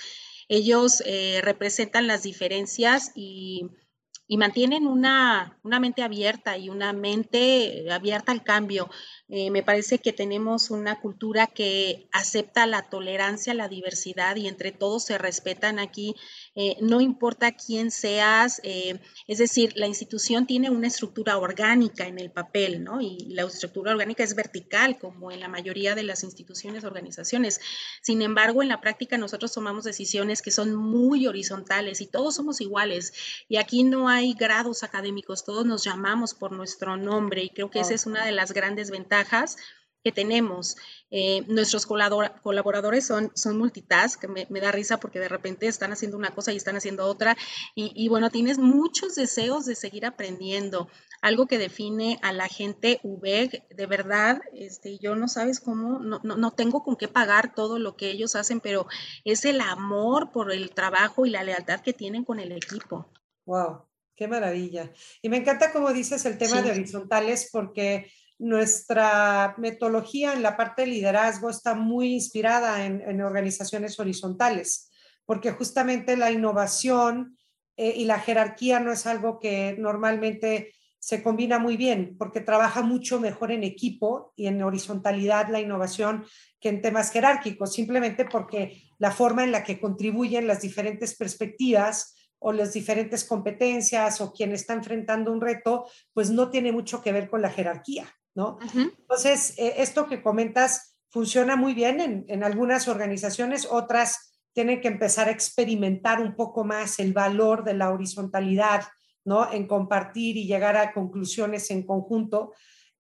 Ellos 0.49 1.03
eh, 1.05 1.41
representan 1.43 2.07
las 2.07 2.23
diferencias 2.23 3.13
y 3.15 3.69
y 4.29 4.37
mantienen 4.37 4.87
una, 4.87 5.59
una, 5.63 5.81
mente 5.81 6.03
abierta 6.03 6.59
y 6.59 6.69
una 6.69 6.93
mente 6.93 7.91
abierta 7.91 8.31
al 8.31 8.45
cambio. 8.45 8.91
Eh, 9.31 9.51
me 9.51 9.63
parece 9.63 9.99
que 9.99 10.13
tenemos 10.13 10.71
una 10.71 11.01
cultura 11.01 11.47
que 11.47 12.09
acepta 12.13 12.67
la 12.67 12.89
tolerancia, 12.89 13.53
la 13.53 13.69
diversidad 13.69 14.37
y 14.37 14.49
entre 14.49 14.73
todos 14.73 15.05
se 15.05 15.19
respetan 15.19 15.79
aquí 15.79 16.15
eh, 16.61 16.77
no 16.81 17.01
importa 17.01 17.53
quién 17.53 17.91
seas, 17.93 18.61
eh, 18.65 18.99
es 19.29 19.39
decir, 19.39 19.75
la 19.77 19.87
institución 19.87 20.45
tiene 20.45 20.71
una 20.71 20.89
estructura 20.89 21.39
orgánica 21.39 22.07
en 22.07 22.19
el 22.19 22.33
papel, 22.33 22.83
¿no? 22.83 23.01
Y 23.01 23.27
la 23.29 23.43
estructura 23.43 23.93
orgánica 23.93 24.25
es 24.25 24.35
vertical, 24.35 24.99
como 24.99 25.31
en 25.31 25.39
la 25.39 25.47
mayoría 25.47 25.95
de 25.95 26.03
las 26.03 26.25
instituciones, 26.25 26.83
organizaciones. 26.83 27.61
Sin 28.03 28.23
embargo, 28.23 28.63
en 28.63 28.69
la 28.69 28.81
práctica 28.81 29.19
nosotros 29.19 29.53
tomamos 29.53 29.85
decisiones 29.85 30.43
que 30.43 30.51
son 30.51 30.75
muy 30.75 31.29
horizontales 31.29 32.01
y 32.01 32.07
todos 32.07 32.35
somos 32.35 32.61
iguales. 32.61 33.13
Y 33.49 33.59
aquí 33.59 33.85
no 33.85 34.09
hay 34.09 34.33
grados 34.33 34.83
académicos, 34.83 35.45
todos 35.45 35.65
nos 35.65 35.85
llamamos 35.85 36.35
por 36.35 36.51
nuestro 36.51 36.97
nombre 36.97 37.45
y 37.45 37.51
creo 37.51 37.71
que 37.71 37.81
esa 37.81 37.95
es 37.95 38.07
una 38.07 38.25
de 38.25 38.33
las 38.33 38.53
grandes 38.53 38.91
ventajas 38.91 39.18
que 40.05 40.13
tenemos. 40.13 40.77
Eh, 41.11 41.43
nuestros 41.49 41.87
colaboradores 41.87 43.07
son, 43.07 43.33
son 43.35 43.59
multitask, 43.59 44.21
que 44.21 44.29
me, 44.29 44.61
da 44.61 44.73
risa 44.73 45.01
porque 45.01 45.19
de 45.19 45.29
repente 45.29 45.67
están 45.67 45.93
haciendo 45.93 46.17
una 46.17 46.35
cosa 46.35 46.53
y 46.53 46.57
están 46.57 46.77
haciendo 46.77 47.07
otra. 47.07 47.37
Y, 47.75 48.09
bueno, 48.09 48.31
tienes 48.31 48.59
muchos 48.59 49.15
deseos 49.15 49.67
de 49.67 49.75
seguir 49.75 50.07
aprendiendo. 50.07 50.89
Algo 51.21 51.47
que 51.47 51.59
define 51.59 52.19
a 52.23 52.33
la 52.33 52.47
gente 52.47 53.01
UBEG, 53.03 53.67
de 53.69 53.87
verdad, 53.87 54.41
este, 54.53 54.99
yo 54.99 55.17
no 55.17 55.27
sabes 55.27 55.59
cómo, 55.59 55.99
no, 55.99 56.21
no, 56.23 56.37
no 56.37 56.53
tengo 56.53 56.85
con 56.85 56.95
qué 56.97 57.09
pagar 57.09 57.55
todo 57.55 57.79
lo 57.79 57.97
que 57.97 58.11
ellos 58.11 58.37
hacen, 58.37 58.61
pero 58.61 58.87
es 59.25 59.45
el 59.45 59.61
amor 59.61 60.31
por 60.31 60.53
el 60.53 60.71
trabajo 60.71 61.27
y 61.27 61.31
la 61.31 61.43
lealtad 61.43 61.81
que 61.81 61.93
tienen 61.93 62.25
con 62.25 62.39
el 62.39 62.53
equipo. 62.53 63.11
¡Wow! 63.47 63.89
¡Qué 64.15 64.29
maravilla! 64.29 64.93
Y 65.23 65.29
me 65.29 65.39
encanta 65.39 65.73
como 65.73 65.93
dices 65.93 66.25
el 66.25 66.39
tema 66.39 66.63
de 66.63 66.71
horizontales 66.71 67.49
porque 67.53 68.13
nuestra 68.39 69.55
metodología 69.59 70.33
en 70.33 70.43
la 70.43 70.57
parte 70.57 70.83
de 70.83 70.89
liderazgo 70.89 71.51
está 71.51 71.75
muy 71.75 72.15
inspirada 72.15 72.87
en, 72.87 73.21
organizaciones 73.21 73.99
horizontales, 73.99 74.91
porque 75.27 75.53
justamente 75.53 76.17
la 76.17 76.31
innovación 76.31 77.37
eh, 77.77 77.95
y 77.97 78.05
la 78.05 78.21
jerarquía 78.21 78.81
no 78.81 78.93
es 78.93 79.07
algo 79.07 79.39
que 79.41 79.77
normalmente 79.79 80.73
se 81.01 81.23
combina 81.23 81.59
muy 81.59 81.77
bien, 81.77 82.17
porque 82.19 82.41
trabaja 82.41 82.83
mucho 82.83 83.21
mejor 83.21 83.53
en 83.53 83.63
equipo 83.63 84.33
y 84.37 84.47
en 84.47 84.63
horizontalidad 84.63 85.49
la 85.49 85.61
innovación 85.61 86.25
que 86.61 86.69
en 86.69 86.83
temas 86.83 87.13
jerárquicos, 87.13 87.73
simplemente 87.73 88.25
porque 88.25 88.83
la 88.99 89.13
forma 89.13 89.45
en 89.45 89.53
la 89.53 89.63
que 89.63 89.81
contribuyen 89.81 90.47
las 90.47 90.61
diferentes 90.61 91.17
perspectivas 91.17 92.15
o 92.41 92.53
las 92.53 92.73
diferentes 92.73 93.25
competencias 93.25 94.21
o 94.21 94.33
quien 94.33 94.53
está 94.53 94.75
enfrentando 94.75 95.33
un 95.33 95.41
reto, 95.41 95.87
pues 96.13 96.31
no 96.31 96.51
tiene 96.51 96.73
mucho 96.73 97.03
que 97.03 97.13
ver 97.13 97.29
con 97.29 97.43
la 97.43 97.51
jerarquía. 97.51 98.07
Entonces, 98.73 99.55
eh, 99.59 99.75
esto 99.79 100.07
que 100.07 100.23
comentas 100.23 100.97
funciona 101.11 101.57
muy 101.57 101.75
bien 101.75 102.01
en, 102.01 102.25
en, 102.29 102.45
algunas 102.45 102.87
organizaciones, 102.87 103.67
otras 103.71 104.35
tienen 104.53 104.81
que 104.81 104.89
empezar 104.89 105.29
a 105.29 105.33
experimentar 105.33 106.21
un 106.21 106.35
poco 106.35 106.65
más 106.65 106.99
el 106.99 107.13
valor 107.13 107.65
de 107.65 107.75
la 107.75 107.91
horizontalidad, 107.91 108.83
¿no? 109.25 109.53
En 109.53 109.67
compartir 109.67 110.37
y 110.37 110.47
llegar 110.47 110.77
a 110.77 110.93
conclusiones 110.93 111.71
en 111.71 111.85
conjunto. 111.85 112.53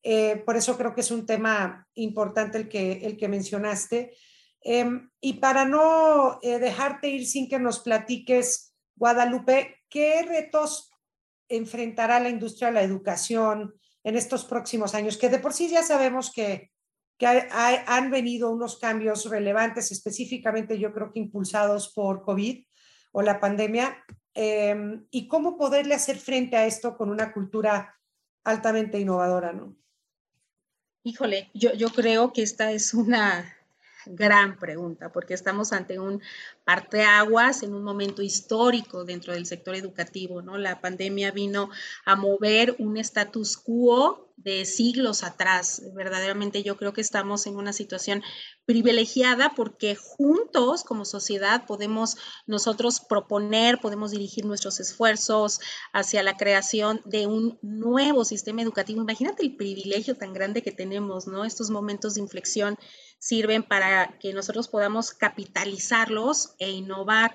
Eh, 0.02 0.42
por 0.46 0.56
eso 0.56 0.76
creo 0.76 0.94
que 0.94 1.00
es 1.00 1.10
un 1.10 1.26
tema 1.26 1.86
importante 1.94 2.58
el 2.58 2.68
que, 2.68 2.92
el 3.04 3.16
que 3.16 3.28
mencionaste. 3.28 4.16
Em, 4.60 5.10
y 5.20 5.34
para 5.34 5.64
no 5.64 6.38
eh, 6.42 6.58
dejarte 6.58 7.08
ir 7.08 7.26
sin 7.26 7.48
que 7.48 7.58
nos 7.58 7.80
platiques, 7.80 8.74
Guadalupe, 8.96 9.76
¿qué 9.88 10.22
retos 10.22 10.90
enfrentará 11.48 12.20
la 12.20 12.28
industria 12.28 12.68
de 12.68 12.74
la 12.74 12.82
educación, 12.82 13.74
en 14.08 14.16
estos 14.16 14.46
próximos 14.46 14.94
años, 14.94 15.18
que 15.18 15.28
de 15.28 15.38
por 15.38 15.52
sí 15.52 15.68
ya 15.68 15.82
sabemos 15.82 16.32
que, 16.32 16.70
que 17.18 17.26
han 17.26 18.10
venido 18.10 18.50
unos 18.50 18.78
cambios 18.78 19.28
relevantes, 19.28 19.92
específicamente 19.92 20.78
yo 20.78 20.94
creo 20.94 21.12
que 21.12 21.18
impulsados 21.18 21.92
por 21.92 22.22
COVID 22.22 22.64
o 23.12 23.20
la 23.20 23.38
pandemia, 23.38 24.02
eh, 24.34 24.74
y 25.10 25.28
cómo 25.28 25.58
poderle 25.58 25.94
hacer 25.94 26.16
frente 26.16 26.56
a 26.56 26.64
esto 26.64 26.96
con 26.96 27.10
una 27.10 27.34
cultura 27.34 27.96
altamente 28.44 28.98
innovadora, 28.98 29.52
¿no? 29.52 29.76
Híjole, 31.02 31.50
yo, 31.52 31.74
yo 31.74 31.90
creo 31.90 32.32
que 32.32 32.42
esta 32.42 32.72
es 32.72 32.94
una 32.94 33.57
gran 34.10 34.58
pregunta, 34.58 35.12
porque 35.12 35.34
estamos 35.34 35.72
ante 35.72 35.98
un 35.98 36.22
parteaguas 36.64 37.62
en 37.62 37.74
un 37.74 37.82
momento 37.82 38.22
histórico 38.22 39.04
dentro 39.04 39.32
del 39.32 39.46
sector 39.46 39.74
educativo, 39.74 40.42
¿no? 40.42 40.58
La 40.58 40.80
pandemia 40.80 41.30
vino 41.30 41.70
a 42.04 42.16
mover 42.16 42.76
un 42.78 42.96
status 42.96 43.56
quo 43.56 44.28
de 44.38 44.64
siglos 44.64 45.24
atrás. 45.24 45.82
Verdaderamente 45.94 46.62
yo 46.62 46.76
creo 46.76 46.92
que 46.92 47.00
estamos 47.00 47.46
en 47.46 47.56
una 47.56 47.72
situación 47.72 48.22
privilegiada 48.66 49.52
porque 49.56 49.96
juntos 49.96 50.84
como 50.84 51.04
sociedad 51.04 51.66
podemos 51.66 52.16
nosotros 52.46 53.00
proponer, 53.00 53.80
podemos 53.80 54.12
dirigir 54.12 54.44
nuestros 54.44 54.78
esfuerzos 54.78 55.60
hacia 55.92 56.22
la 56.22 56.36
creación 56.36 57.02
de 57.04 57.26
un 57.26 57.58
nuevo 57.62 58.24
sistema 58.24 58.62
educativo. 58.62 59.02
Imagínate 59.02 59.42
el 59.42 59.56
privilegio 59.56 60.16
tan 60.16 60.32
grande 60.32 60.62
que 60.62 60.72
tenemos, 60.72 61.26
¿no? 61.26 61.44
Estos 61.44 61.70
momentos 61.70 62.14
de 62.14 62.20
inflexión 62.20 62.78
sirven 63.18 63.62
para 63.62 64.18
que 64.18 64.32
nosotros 64.32 64.68
podamos 64.68 65.12
capitalizarlos 65.12 66.54
e 66.58 66.70
innovar 66.70 67.34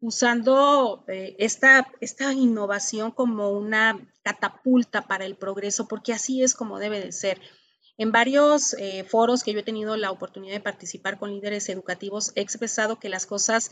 usando 0.00 1.04
eh, 1.08 1.36
esta, 1.38 1.86
esta 2.00 2.32
innovación 2.32 3.10
como 3.10 3.50
una 3.50 3.98
catapulta 4.22 5.02
para 5.02 5.24
el 5.24 5.36
progreso, 5.36 5.88
porque 5.88 6.12
así 6.12 6.42
es 6.42 6.54
como 6.54 6.78
debe 6.78 7.00
de 7.00 7.12
ser. 7.12 7.40
En 7.98 8.12
varios 8.12 8.74
eh, 8.74 9.04
foros 9.04 9.42
que 9.42 9.52
yo 9.52 9.60
he 9.60 9.64
tenido 9.64 9.96
la 9.96 10.10
oportunidad 10.10 10.54
de 10.54 10.60
participar 10.60 11.18
con 11.18 11.30
líderes 11.30 11.68
educativos, 11.68 12.32
he 12.34 12.42
expresado 12.42 12.98
que 12.98 13.08
las 13.08 13.24
cosas 13.26 13.70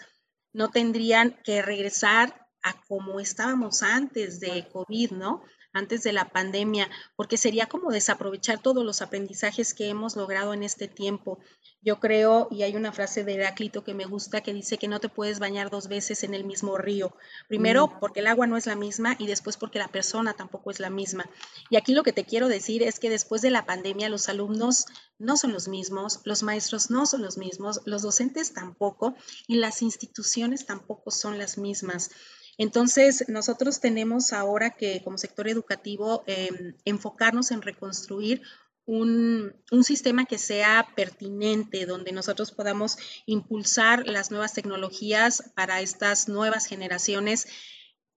no 0.53 0.71
tendrían 0.71 1.39
que 1.45 1.61
regresar 1.61 2.49
a 2.63 2.81
como 2.89 3.21
estábamos 3.21 3.83
antes 3.83 4.41
de 4.41 4.67
COVID, 4.73 5.11
¿no? 5.11 5.43
Antes 5.75 6.03
de 6.03 6.13
la 6.13 6.31
pandemia, 6.31 6.89
porque 7.17 7.37
sería 7.37 7.67
como 7.67 7.91
desaprovechar 7.91 8.63
todos 8.63 8.85
los 8.85 9.03
aprendizajes 9.03 9.75
que 9.75 9.89
hemos 9.89 10.17
logrado 10.17 10.55
en 10.55 10.63
este 10.63 10.89
tiempo. 10.89 11.39
Yo 11.83 12.01
creo, 12.01 12.49
y 12.51 12.63
hay 12.63 12.77
una 12.77 12.93
frase 12.93 13.25
de 13.25 13.35
Heráclito 13.35 13.85
que 13.85 13.93
me 13.93 14.07
gusta 14.07 14.41
que 14.41 14.55
dice 14.55 14.79
que 14.79 14.89
no 14.89 15.01
te 15.01 15.11
puedes 15.11 15.39
bañar 15.39 15.69
dos 15.69 15.89
veces 15.89 16.25
en 16.25 16.33
el 16.33 16.45
mismo 16.45 16.79
río. 16.79 17.15
Primero, 17.47 17.89
mm. 17.89 18.01
porque 18.01 18.21
el 18.21 18.27
agua 18.27 18.47
no 18.47 18.57
es 18.57 18.65
la 18.65 18.75
misma 18.75 19.17
y 19.19 19.27
después 19.27 19.59
porque 19.59 19.79
la 19.79 19.89
persona 19.89 20.33
tampoco 20.33 20.71
es 20.71 20.81
la 20.81 20.89
misma. 20.89 21.29
Y 21.69 21.77
aquí 21.77 21.93
lo 21.93 22.03
que 22.03 22.15
te 22.15 22.25
quiero 22.25 22.49
decir 22.49 22.83
es 22.83 22.99
que 22.99 23.11
después 23.11 23.43
de 23.43 23.51
la 23.51 23.67
pandemia 23.67 24.09
los 24.09 24.31
alumnos 24.31 24.87
no 25.19 25.37
son 25.37 25.53
los 25.53 25.69
mismos, 25.69 26.21
los 26.25 26.43
maestros 26.43 26.91
no 26.91 27.05
son 27.05 27.21
los 27.21 27.37
mismos, 27.37 27.83
los 27.85 28.01
docentes 28.01 28.55
tampoco 28.55 29.15
y 29.47 29.57
las 29.57 29.83
instituciones 29.83 30.65
tampoco 30.65 31.11
son 31.11 31.37
las 31.37 31.59
mismas. 31.59 32.11
Entonces, 32.59 33.25
nosotros 33.29 33.81
tenemos 33.81 34.33
ahora 34.33 34.71
que 34.71 35.03
como 35.03 35.19
sector 35.19 35.49
educativo 35.49 36.25
em, 36.27 36.77
enfocarnos 36.85 37.51
en 37.51 37.63
reconstruir 37.63 38.43
un, 38.87 39.55
un, 39.73 39.85
sistema 39.85 40.27
que 40.27 40.39
sea 40.39 40.87
pertinente, 40.95 41.87
donde 41.87 42.13
nosotros 42.13 42.53
podamos 42.53 42.99
impulsar 43.25 44.07
las 44.07 44.31
nuevas 44.31 44.53
tecnologías 44.53 45.53
para 45.57 45.81
estas 45.81 46.29
nuevas 46.29 46.67
generaciones 46.67 47.47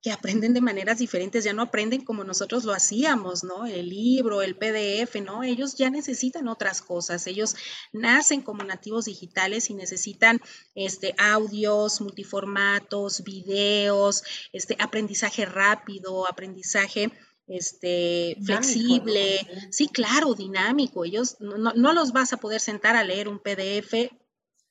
que 0.02 0.12
aprenden 0.12 0.54
de 0.54 0.62
maneras 0.62 1.00
diferentes, 1.00 1.44
ya 1.44 1.54
no 1.54 1.64
aprenden 1.64 2.06
como 2.06 2.24
nosotros 2.24 2.64
lo 2.64 2.74
hacíamos, 2.74 3.44
¿no? 3.44 3.66
El 3.66 3.90
libro, 3.90 4.42
el 4.42 4.56
PDF, 4.56 5.16
¿no? 5.22 5.44
Ellos 5.44 5.76
ya 5.76 5.90
necesitan 5.90 6.48
otras 6.48 6.82
cosas, 6.82 7.26
ellos 7.26 7.56
nacen 7.94 8.42
como 8.42 8.64
nativos 8.64 9.06
digitales 9.06 9.70
y 9.70 9.74
necesitan 9.74 10.40
este, 10.76 11.16
audios, 11.18 12.00
multiformatos, 12.02 13.24
videos, 13.24 14.24
este, 14.54 14.76
aprendizaje 14.80 15.46
rápido, 15.46 16.30
aprendizaje 16.30 17.12
este, 17.48 18.38
flexible, 18.46 19.48
sí, 19.72 19.88
claro, 19.88 20.34
dinámico. 20.34 21.06
Ellos 21.06 21.38
no, 21.40 21.58
no, 21.58 21.94
los 21.94 22.12
vas 22.12 22.34
a 22.34 22.38
poder 22.38 22.60
sentar 22.60 22.96
a 22.96 23.04
leer 23.04 23.30
un 23.30 23.40
PDF 23.40 24.12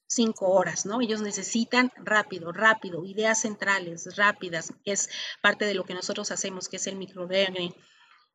cinco 0.06 0.48
horas, 0.48 0.86
¿no? 0.86 1.00
Ellos 1.00 1.20
necesitan 1.20 1.92
rápido, 1.96 2.52
rápido, 2.52 3.04
ideas 3.04 3.40
centrales, 3.40 4.16
rápidas, 4.16 4.72
que 4.84 4.92
es 4.92 5.08
parte 5.42 5.64
de 5.64 5.74
lo 5.74 5.84
que 5.84 5.94
nosotros 5.94 6.30
hacemos, 6.30 6.68
que 6.68 6.76
es 6.76 6.86
el 6.86 6.96
microlearning. 6.96 7.74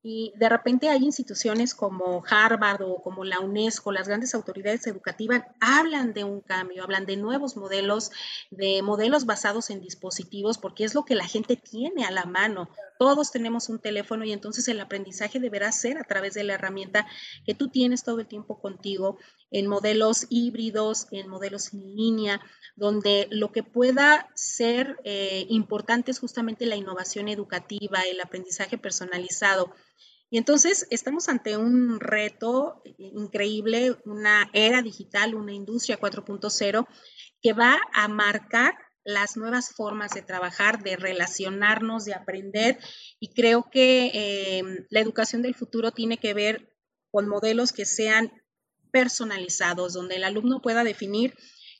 Y 0.03 0.33
de 0.35 0.49
repente 0.49 0.89
hay 0.89 1.03
instituciones 1.03 1.75
como 1.75 2.23
Harvard 2.27 2.81
o 2.81 3.03
como 3.03 3.23
la 3.23 3.39
UNESCO, 3.39 3.91
las 3.91 4.07
grandes 4.07 4.33
autoridades 4.33 4.87
educativas 4.87 5.43
hablan 5.59 6.13
de 6.13 6.23
un 6.23 6.41
cambio, 6.41 6.83
hablan 6.83 7.05
de 7.05 7.17
nuevos 7.17 7.55
modelos, 7.55 8.09
de 8.49 8.81
modelos 8.81 9.27
basados 9.27 9.69
en 9.69 9.79
dispositivos, 9.79 10.57
porque 10.57 10.85
es 10.85 10.95
lo 10.95 11.05
que 11.05 11.13
la 11.13 11.27
gente 11.27 11.55
tiene 11.55 12.03
a 12.05 12.11
la 12.11 12.25
mano. 12.25 12.69
Todos 13.01 13.31
tenemos 13.31 13.67
un 13.67 13.79
teléfono 13.79 14.25
y 14.25 14.31
entonces 14.31 14.67
el 14.67 14.79
aprendizaje 14.79 15.39
deberá 15.39 15.71
ser 15.71 15.97
a 15.97 16.03
través 16.03 16.35
de 16.35 16.43
la 16.43 16.53
herramienta 16.53 17.07
que 17.47 17.55
tú 17.55 17.67
tienes 17.67 18.03
todo 18.03 18.19
el 18.19 18.27
tiempo 18.27 18.61
contigo, 18.61 19.17
en 19.49 19.65
modelos 19.65 20.27
híbridos, 20.29 21.07
en 21.09 21.27
modelos 21.27 21.73
en 21.73 21.95
línea, 21.95 22.39
donde 22.75 23.27
lo 23.31 23.51
que 23.51 23.63
pueda 23.63 24.29
ser 24.35 24.99
eh, 25.03 25.47
importante 25.49 26.11
es 26.11 26.19
justamente 26.19 26.67
la 26.67 26.75
innovación 26.75 27.27
educativa, 27.27 28.01
el 28.03 28.21
aprendizaje 28.21 28.77
personalizado. 28.77 29.73
Y 30.29 30.37
entonces 30.37 30.85
estamos 30.91 31.27
ante 31.27 31.57
un 31.57 31.99
reto 31.99 32.83
increíble, 32.99 33.97
una 34.05 34.47
era 34.53 34.83
digital, 34.83 35.33
una 35.33 35.53
industria 35.53 35.99
4.0 35.99 36.87
que 37.41 37.53
va 37.53 37.79
a 37.93 38.07
marcar 38.07 38.75
las 39.03 39.37
nuevas 39.37 39.73
formas 39.73 40.11
de 40.11 40.21
trabajar, 40.21 40.83
de 40.83 40.95
relacionarnos, 40.95 42.05
de 42.05 42.13
aprender. 42.13 42.79
Y 43.19 43.33
creo 43.33 43.69
que 43.71 44.11
em, 44.59 44.85
la 44.89 44.99
educación 44.99 45.41
del 45.41 45.55
futuro 45.55 45.91
tiene 45.91 46.17
que 46.17 46.33
ver 46.33 46.75
con 47.11 47.27
modelos 47.27 47.73
que 47.73 47.85
sean 47.85 48.31
personalizados, 48.91 49.93
donde 49.93 50.15
el 50.15 50.23
alumno 50.23 50.61
pueda 50.61 50.83
definir 50.83 51.35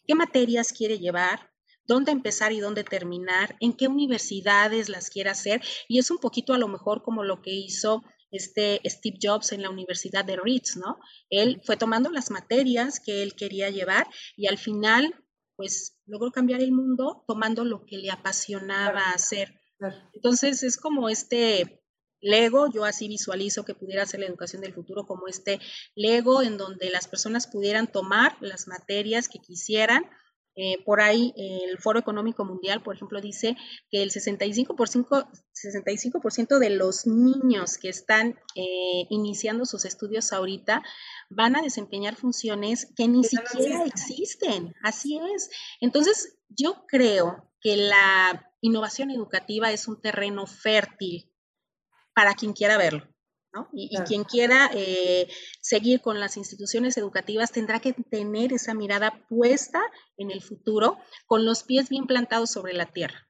qué 0.08 0.16
materias 0.16 0.74
quiere 0.74 1.00
llevar, 1.00 1.52
dónde 1.86 2.12
empezar 2.12 2.52
y 2.54 2.60
dónde 2.60 2.84
terminar, 2.84 3.56
en 3.60 3.74
qué 3.74 3.88
universidades 3.88 4.90
las 4.90 5.10
quiere 5.10 5.30
hacer. 5.30 5.62
Y 5.88 6.00
es 6.00 6.12
un 6.12 6.18
poquito 6.18 6.54
a 6.54 6.58
lo 6.58 6.68
mejor 6.68 7.04
como 7.04 7.24
lo 7.24 7.42
que 7.42 7.52
hizo 7.52 8.04
este 8.32 8.82
Steve 8.86 9.18
Jobs 9.22 9.52
en 9.52 9.62
la 9.62 9.70
Universidad 9.70 10.24
de 10.24 10.38
Ritz, 10.38 10.78
¿no? 10.78 11.00
Él 11.30 11.62
fue 11.66 11.78
tomando 11.78 12.10
las 12.10 12.32
materias 12.32 13.00
que 13.00 13.24
él 13.24 13.36
quería 13.36 13.70
llevar 13.70 14.08
y 14.38 14.48
al 14.48 14.58
final, 14.58 15.14
pues, 15.58 15.98
logró 16.12 16.30
cambiar 16.32 16.62
el 16.62 16.74
mundo 16.74 17.24
tomando 17.26 17.64
lo 17.64 17.86
que 17.86 17.98
le 17.98 18.12
apasionaba 18.12 19.12
hacer. 19.12 19.56
Entonces, 20.14 20.62
es 20.62 20.76
como 20.78 21.08
este 21.08 21.82
Lego, 22.20 22.70
yo 22.70 22.84
así 22.84 23.08
visualizo 23.08 23.64
que 23.64 23.74
pudiera 23.74 24.06
ser 24.06 24.20
la 24.20 24.28
educación 24.28 24.62
del 24.62 24.74
futuro 24.74 25.06
como 25.06 25.28
este 25.28 25.60
Lego 25.96 26.44
en 26.44 26.58
donde 26.58 26.90
las 26.92 27.08
personas 27.08 27.48
pudieran 27.48 27.90
tomar 27.92 28.38
las 28.42 28.68
materias 28.68 29.30
que 29.30 29.40
quisieran 29.40 30.04
eh, 30.56 30.84
por 30.84 31.02
ahí 31.02 31.34
el 31.38 31.78
Foro 31.78 32.00
Económico 32.00 32.44
Mundial, 32.44 32.84
por 32.84 32.96
ejemplo, 32.96 33.22
dice 33.22 33.56
que 33.90 34.04
el 34.04 34.12
65%, 34.12 35.28
65 35.54 36.60
de 36.60 36.70
los 36.72 37.08
niños 37.08 37.78
que 37.78 37.90
están 37.90 38.40
eh, 38.56 39.06
iniciando 39.10 39.66
sus 39.66 39.86
estudios 39.86 40.34
ahorita 40.34 40.84
van 41.30 41.56
a 41.56 41.62
desempeñar 41.62 42.16
funciones 42.16 42.92
que 42.96 43.08
ni 43.08 43.24
siquiera 43.24 43.86
existen. 43.86 44.74
Así 44.84 45.20
es. 45.36 45.50
Entonces, 45.80 46.38
yo 46.50 46.86
creo 46.88 47.50
que 47.62 47.78
la 47.78 48.52
innovación 48.60 49.12
educativa 49.12 49.72
es 49.72 49.88
un 49.88 50.02
terreno 50.02 50.48
fértil 50.48 51.32
para 52.14 52.34
quien 52.34 52.54
quiera 52.54 52.78
verlo. 52.78 53.11
Y, 53.74 53.98
quien 54.08 54.24
quiera 54.24 54.70
eh, 54.74 55.28
seguir 55.60 56.02
con 56.02 56.20
las 56.20 56.38
instituciones 56.38 56.98
educativas 56.98 57.52
tendrá 57.52 57.80
que 57.80 57.94
tener 57.94 58.54
esa 58.54 58.74
mirada 58.74 59.26
puesta 59.28 59.82
en 60.18 60.32
el 60.32 60.42
futuro 60.42 60.98
con 61.26 61.46
los 61.46 61.64
pies 61.64 61.90
bien 61.90 62.08
plantados 62.08 62.52
sobre 62.52 62.74
la 62.74 62.86
tierra. 62.86 63.28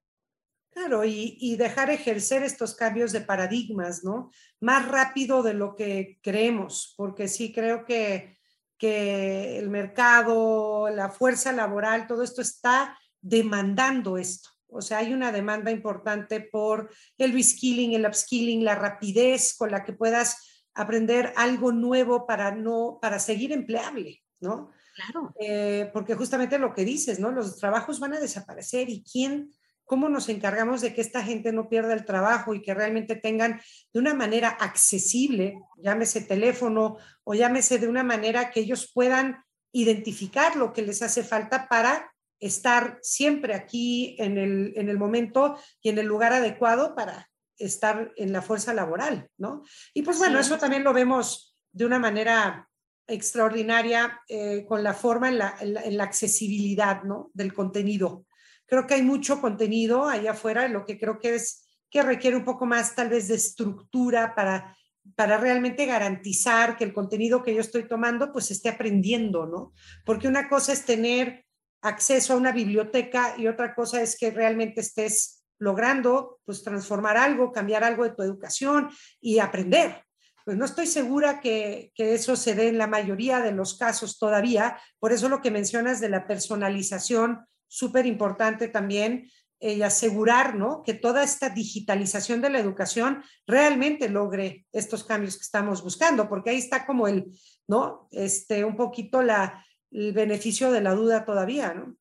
Claro, 0.71 1.03
y, 1.03 1.55
dejar 1.57 1.89
ejercer 1.89 2.43
estos 2.43 2.75
cambios 2.75 3.11
de 3.11 3.21
paradigmas, 3.21 4.05
¿no? 4.05 4.31
Más 4.61 4.87
rápido 4.87 5.43
de 5.43 5.53
lo 5.53 5.75
que 5.75 6.19
creemos, 6.23 6.93
porque 6.95 7.27
sí 7.27 7.51
creo 7.51 7.83
que, 7.85 8.37
que 8.77 9.59
el 9.59 9.69
mercado, 9.69 10.89
la 10.89 11.09
fuerza 11.09 11.51
laboral, 11.51 12.07
todo 12.07 12.23
esto 12.23 12.41
está 12.41 12.97
demandando 13.19 14.17
esto. 14.17 14.49
O 14.71 14.81
sea, 14.81 14.99
hay 14.99 15.13
una 15.13 15.31
demanda 15.31 15.69
importante 15.69 16.39
por 16.39 16.89
el 17.17 17.33
reskilling, 17.33 17.93
el 17.93 18.05
upskilling, 18.05 18.63
la 18.63 18.75
rapidez 18.75 19.55
con 19.57 19.71
la 19.71 19.83
que 19.83 19.93
puedas 19.93 20.67
aprender 20.73 21.33
algo 21.35 21.71
nuevo 21.71 22.25
para 22.25 22.51
no, 22.51 22.97
para 23.01 23.19
seguir 23.19 23.51
empleable, 23.51 24.23
¿no? 24.39 24.71
Claro. 24.95 25.33
Eh, 25.39 25.89
porque 25.93 26.15
justamente 26.15 26.57
lo 26.57 26.73
que 26.73 26.85
dices, 26.85 27.19
¿no? 27.19 27.31
Los 27.31 27.57
trabajos 27.57 27.99
van 27.99 28.13
a 28.13 28.19
desaparecer 28.19 28.89
y 28.89 29.03
quién, 29.03 29.51
cómo 29.85 30.09
nos 30.09 30.29
encargamos 30.29 30.81
de 30.81 30.93
que 30.93 31.01
esta 31.01 31.23
gente 31.23 31.51
no 31.51 31.67
pierda 31.67 31.93
el 31.93 32.05
trabajo 32.05 32.53
y 32.53 32.61
que 32.61 32.73
realmente 32.73 33.15
tengan 33.15 33.59
de 33.93 33.99
una 33.99 34.13
manera 34.13 34.49
accesible, 34.49 35.59
llámese 35.77 36.21
teléfono 36.21 36.97
o 37.23 37.33
llámese 37.33 37.77
de 37.77 37.87
una 37.87 38.03
manera 38.03 38.51
que 38.51 38.61
ellos 38.61 38.91
puedan 38.93 39.43
identificar 39.73 40.55
lo 40.55 40.73
que 40.73 40.81
les 40.81 41.01
hace 41.01 41.23
falta 41.23 41.67
para 41.67 42.10
estar 42.41 42.99
siempre 43.01 43.53
aquí 43.53 44.15
en 44.19 44.37
el, 44.37 44.73
en 44.75 44.89
el 44.89 44.97
momento 44.97 45.57
y 45.81 45.89
en 45.89 45.99
el 45.99 46.07
lugar 46.07 46.33
adecuado 46.33 46.95
para 46.95 47.29
estar 47.57 48.11
en 48.17 48.33
la 48.33 48.41
fuerza 48.41 48.73
laboral, 48.73 49.29
¿no? 49.37 49.63
Y 49.93 50.01
pues 50.01 50.17
bueno, 50.17 50.39
eso 50.39 50.57
también 50.57 50.83
lo 50.83 50.91
vemos 50.91 51.55
de 51.71 51.85
una 51.85 51.99
manera 51.99 52.67
extraordinaria 53.07 54.19
eh, 54.27 54.65
con 54.67 54.83
la 54.83 54.93
forma 54.93 55.29
en 55.29 55.37
la, 55.37 55.55
en, 55.59 55.97
la, 55.97 56.03
accesibilidad, 56.03 57.03
¿no? 57.03 57.29
Del 57.33 57.53
contenido. 57.53 58.25
Creo 58.65 58.87
que 58.87 58.95
hay 58.95 59.03
mucho 59.03 59.39
contenido 59.39 60.09
allá 60.09 60.31
afuera, 60.31 60.67
lo 60.67 60.85
que 60.85 60.97
creo 60.97 61.19
que 61.19 61.35
es 61.35 61.67
que 61.89 62.01
requiere 62.01 62.37
un 62.37 62.45
poco 62.45 62.65
más 62.65 62.95
tal 62.95 63.09
vez 63.09 63.27
de 63.27 63.35
estructura 63.35 64.33
para, 64.33 64.75
para 65.15 65.37
realmente 65.37 65.85
garantizar 65.85 66.77
que 66.77 66.85
el 66.85 66.93
contenido 66.93 67.43
que 67.43 67.53
yo 67.53 67.61
estoy 67.61 67.87
tomando 67.87 68.31
pues 68.31 68.49
esté 68.49 68.69
aprendiendo, 68.69 69.45
¿no? 69.45 69.73
Porque 70.05 70.27
una 70.27 70.49
cosa 70.49 70.73
es 70.73 70.85
tener 70.85 71.45
acceso 71.81 72.33
a 72.33 72.37
una 72.37 72.51
biblioteca 72.51 73.35
y 73.37 73.47
otra 73.47 73.73
cosa 73.73 74.01
es 74.01 74.17
que 74.17 74.31
realmente 74.31 74.81
estés 74.81 75.43
logrando 75.57 76.39
pues 76.45 76.63
transformar 76.63 77.17
algo, 77.17 77.51
cambiar 77.51 77.83
algo 77.83 78.03
de 78.03 78.15
tu 78.15 78.23
educación 78.23 78.89
y 79.19 79.39
aprender. 79.39 80.03
Pues 80.43 80.57
no 80.57 80.65
estoy 80.65 80.87
segura 80.87 81.39
que, 81.39 81.91
eso 81.95 82.35
se 82.35 82.55
dé 82.55 82.67
en 82.69 82.79
la 82.79 82.87
mayoría 82.87 83.39
de 83.41 83.51
los 83.51 83.77
casos 83.77 84.17
todavía. 84.17 84.79
Por 84.99 85.11
eso 85.11 85.29
lo 85.29 85.41
que 85.41 85.51
mencionas 85.51 85.99
de 85.99 86.09
la 86.09 86.25
personalización, 86.25 87.45
súper 87.67 88.07
importante 88.07 88.67
también, 88.67 89.29
eh, 89.59 89.75
y 89.75 89.83
asegurar 89.83 90.55
¿no? 90.55 90.81
que 90.83 90.95
toda 90.95 91.23
esta 91.23 91.49
digitalización 91.49 92.41
de 92.41 92.49
la 92.49 92.59
educación 92.59 93.23
realmente 93.45 94.09
logre 94.09 94.65
estos 94.71 95.03
cambios 95.03 95.37
que 95.37 95.43
estamos 95.43 95.83
buscando, 95.83 96.27
porque 96.27 96.49
ahí 96.49 96.57
está 96.57 96.87
como 96.87 97.07
el, 97.07 97.31
¿no? 97.67 98.07
Este, 98.09 98.65
un 98.65 98.75
poquito 98.75 99.21
la, 99.21 99.63
el 99.91 100.13
beneficio 100.13 100.71
de 100.71 100.81
la 100.81 100.93
duda 100.93 101.25
todavía, 101.25 101.73
¿no? 101.73 101.95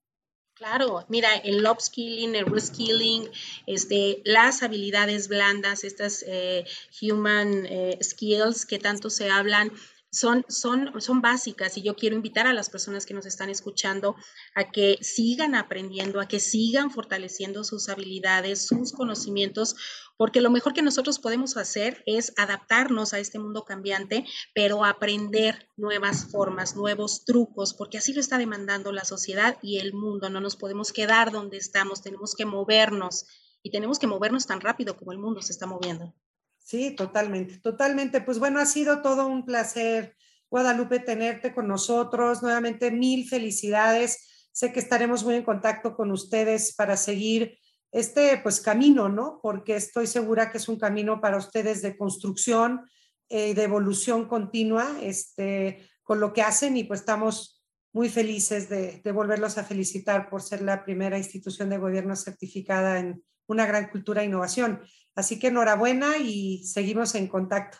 Claro, 0.54 1.06
mira, 1.08 1.36
el 1.36 1.66
upskilling, 1.66 2.34
el 2.34 2.44
reskilling, 2.44 3.30
este, 3.66 4.20
las 4.26 4.62
habilidades 4.62 5.28
blandas, 5.28 5.84
estas 5.84 6.22
eh, 6.28 6.66
human 7.00 7.64
eh, 7.64 7.98
skills 8.02 8.66
que 8.66 8.78
tanto 8.78 9.08
se 9.08 9.30
hablan, 9.30 9.72
son, 10.12 10.44
son, 10.48 11.00
son 11.00 11.20
básicas 11.20 11.76
y 11.76 11.82
yo 11.82 11.94
quiero 11.94 12.16
invitar 12.16 12.46
a 12.46 12.52
las 12.52 12.68
personas 12.68 13.06
que 13.06 13.14
nos 13.14 13.26
están 13.26 13.48
escuchando 13.48 14.16
a 14.54 14.70
que 14.70 14.98
sigan 15.00 15.54
aprendiendo, 15.54 16.20
a 16.20 16.26
que 16.26 16.40
sigan 16.40 16.90
fortaleciendo 16.90 17.62
sus 17.62 17.88
habilidades, 17.88 18.66
sus 18.66 18.92
conocimientos, 18.92 19.76
porque 20.16 20.40
lo 20.40 20.50
mejor 20.50 20.74
que 20.74 20.82
nosotros 20.82 21.18
podemos 21.18 21.56
hacer 21.56 22.02
es 22.06 22.32
adaptarnos 22.36 23.14
a 23.14 23.20
este 23.20 23.38
mundo 23.38 23.64
cambiante, 23.64 24.26
pero 24.54 24.84
aprender 24.84 25.68
nuevas 25.76 26.26
formas, 26.30 26.76
nuevos 26.76 27.24
trucos, 27.24 27.72
porque 27.72 27.98
así 27.98 28.12
lo 28.12 28.20
está 28.20 28.36
demandando 28.36 28.92
la 28.92 29.04
sociedad 29.04 29.58
y 29.62 29.78
el 29.78 29.94
mundo. 29.94 30.28
No 30.28 30.40
nos 30.40 30.56
podemos 30.56 30.92
quedar 30.92 31.30
donde 31.30 31.56
estamos, 31.56 32.02
tenemos 32.02 32.34
que 32.34 32.44
movernos 32.44 33.26
y 33.62 33.70
tenemos 33.70 33.98
que 33.98 34.06
movernos 34.06 34.46
tan 34.46 34.60
rápido 34.60 34.96
como 34.96 35.12
el 35.12 35.18
mundo 35.18 35.40
se 35.40 35.52
está 35.52 35.66
moviendo. 35.66 36.14
Sí, 36.62 36.92
totalmente, 36.92 37.58
totalmente. 37.58 38.20
Pues 38.20 38.38
bueno, 38.38 38.60
ha 38.60 38.66
sido 38.66 39.02
todo 39.02 39.26
un 39.26 39.44
placer 39.44 40.14
Guadalupe, 40.50 40.98
tenerte 40.98 41.54
con 41.54 41.68
nosotros. 41.68 42.42
Nuevamente, 42.42 42.90
mil 42.90 43.28
felicidades. 43.28 44.48
Sé 44.52 44.72
que 44.72 44.80
estaremos 44.80 45.24
muy 45.24 45.36
en 45.36 45.44
contacto 45.44 45.94
con 45.94 46.10
ustedes 46.10 46.74
para 46.74 46.96
seguir 46.96 47.56
este 47.92 48.38
pues 48.42 48.60
camino, 48.60 49.08
¿no? 49.08 49.38
Porque 49.42 49.76
estoy 49.76 50.06
segura 50.06 50.50
que 50.50 50.58
es 50.58 50.68
un 50.68 50.78
camino 50.78 51.20
para 51.20 51.36
ustedes 51.36 51.82
de 51.82 51.96
construcción 51.96 52.82
y 53.28 53.36
eh, 53.36 53.54
de 53.54 53.62
evolución 53.62 54.26
continua 54.26 54.98
este, 55.00 55.88
con 56.02 56.18
lo 56.18 56.32
que 56.32 56.42
hacen 56.42 56.76
y 56.76 56.84
pues 56.84 57.00
estamos 57.00 57.62
muy 57.92 58.08
felices 58.08 58.68
de 58.68 59.02
volverlos 59.12 59.58
a 59.58 59.64
felicitar 59.64 60.30
por 60.30 60.42
ser 60.42 60.62
la 60.62 60.84
primera 60.84 61.18
institución 61.18 61.70
de 61.70 61.78
gobierno 61.78 62.14
certificada 62.14 63.00
en 63.00 63.24
una 63.52 63.66
gran 63.66 63.88
cultura 63.88 64.22
e 64.22 64.26
innovación. 64.26 64.80
Así 65.14 65.38
que 65.38 65.48
enhorabuena 65.48 66.18
y 66.18 66.64
seguimos 66.64 67.14
en 67.14 67.26
contacto. 67.26 67.78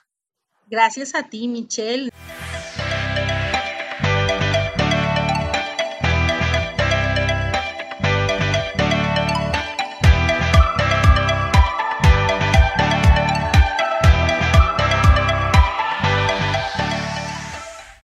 Gracias 0.67 1.15
a 1.15 1.29
ti, 1.29 1.49
Michelle. 1.49 2.11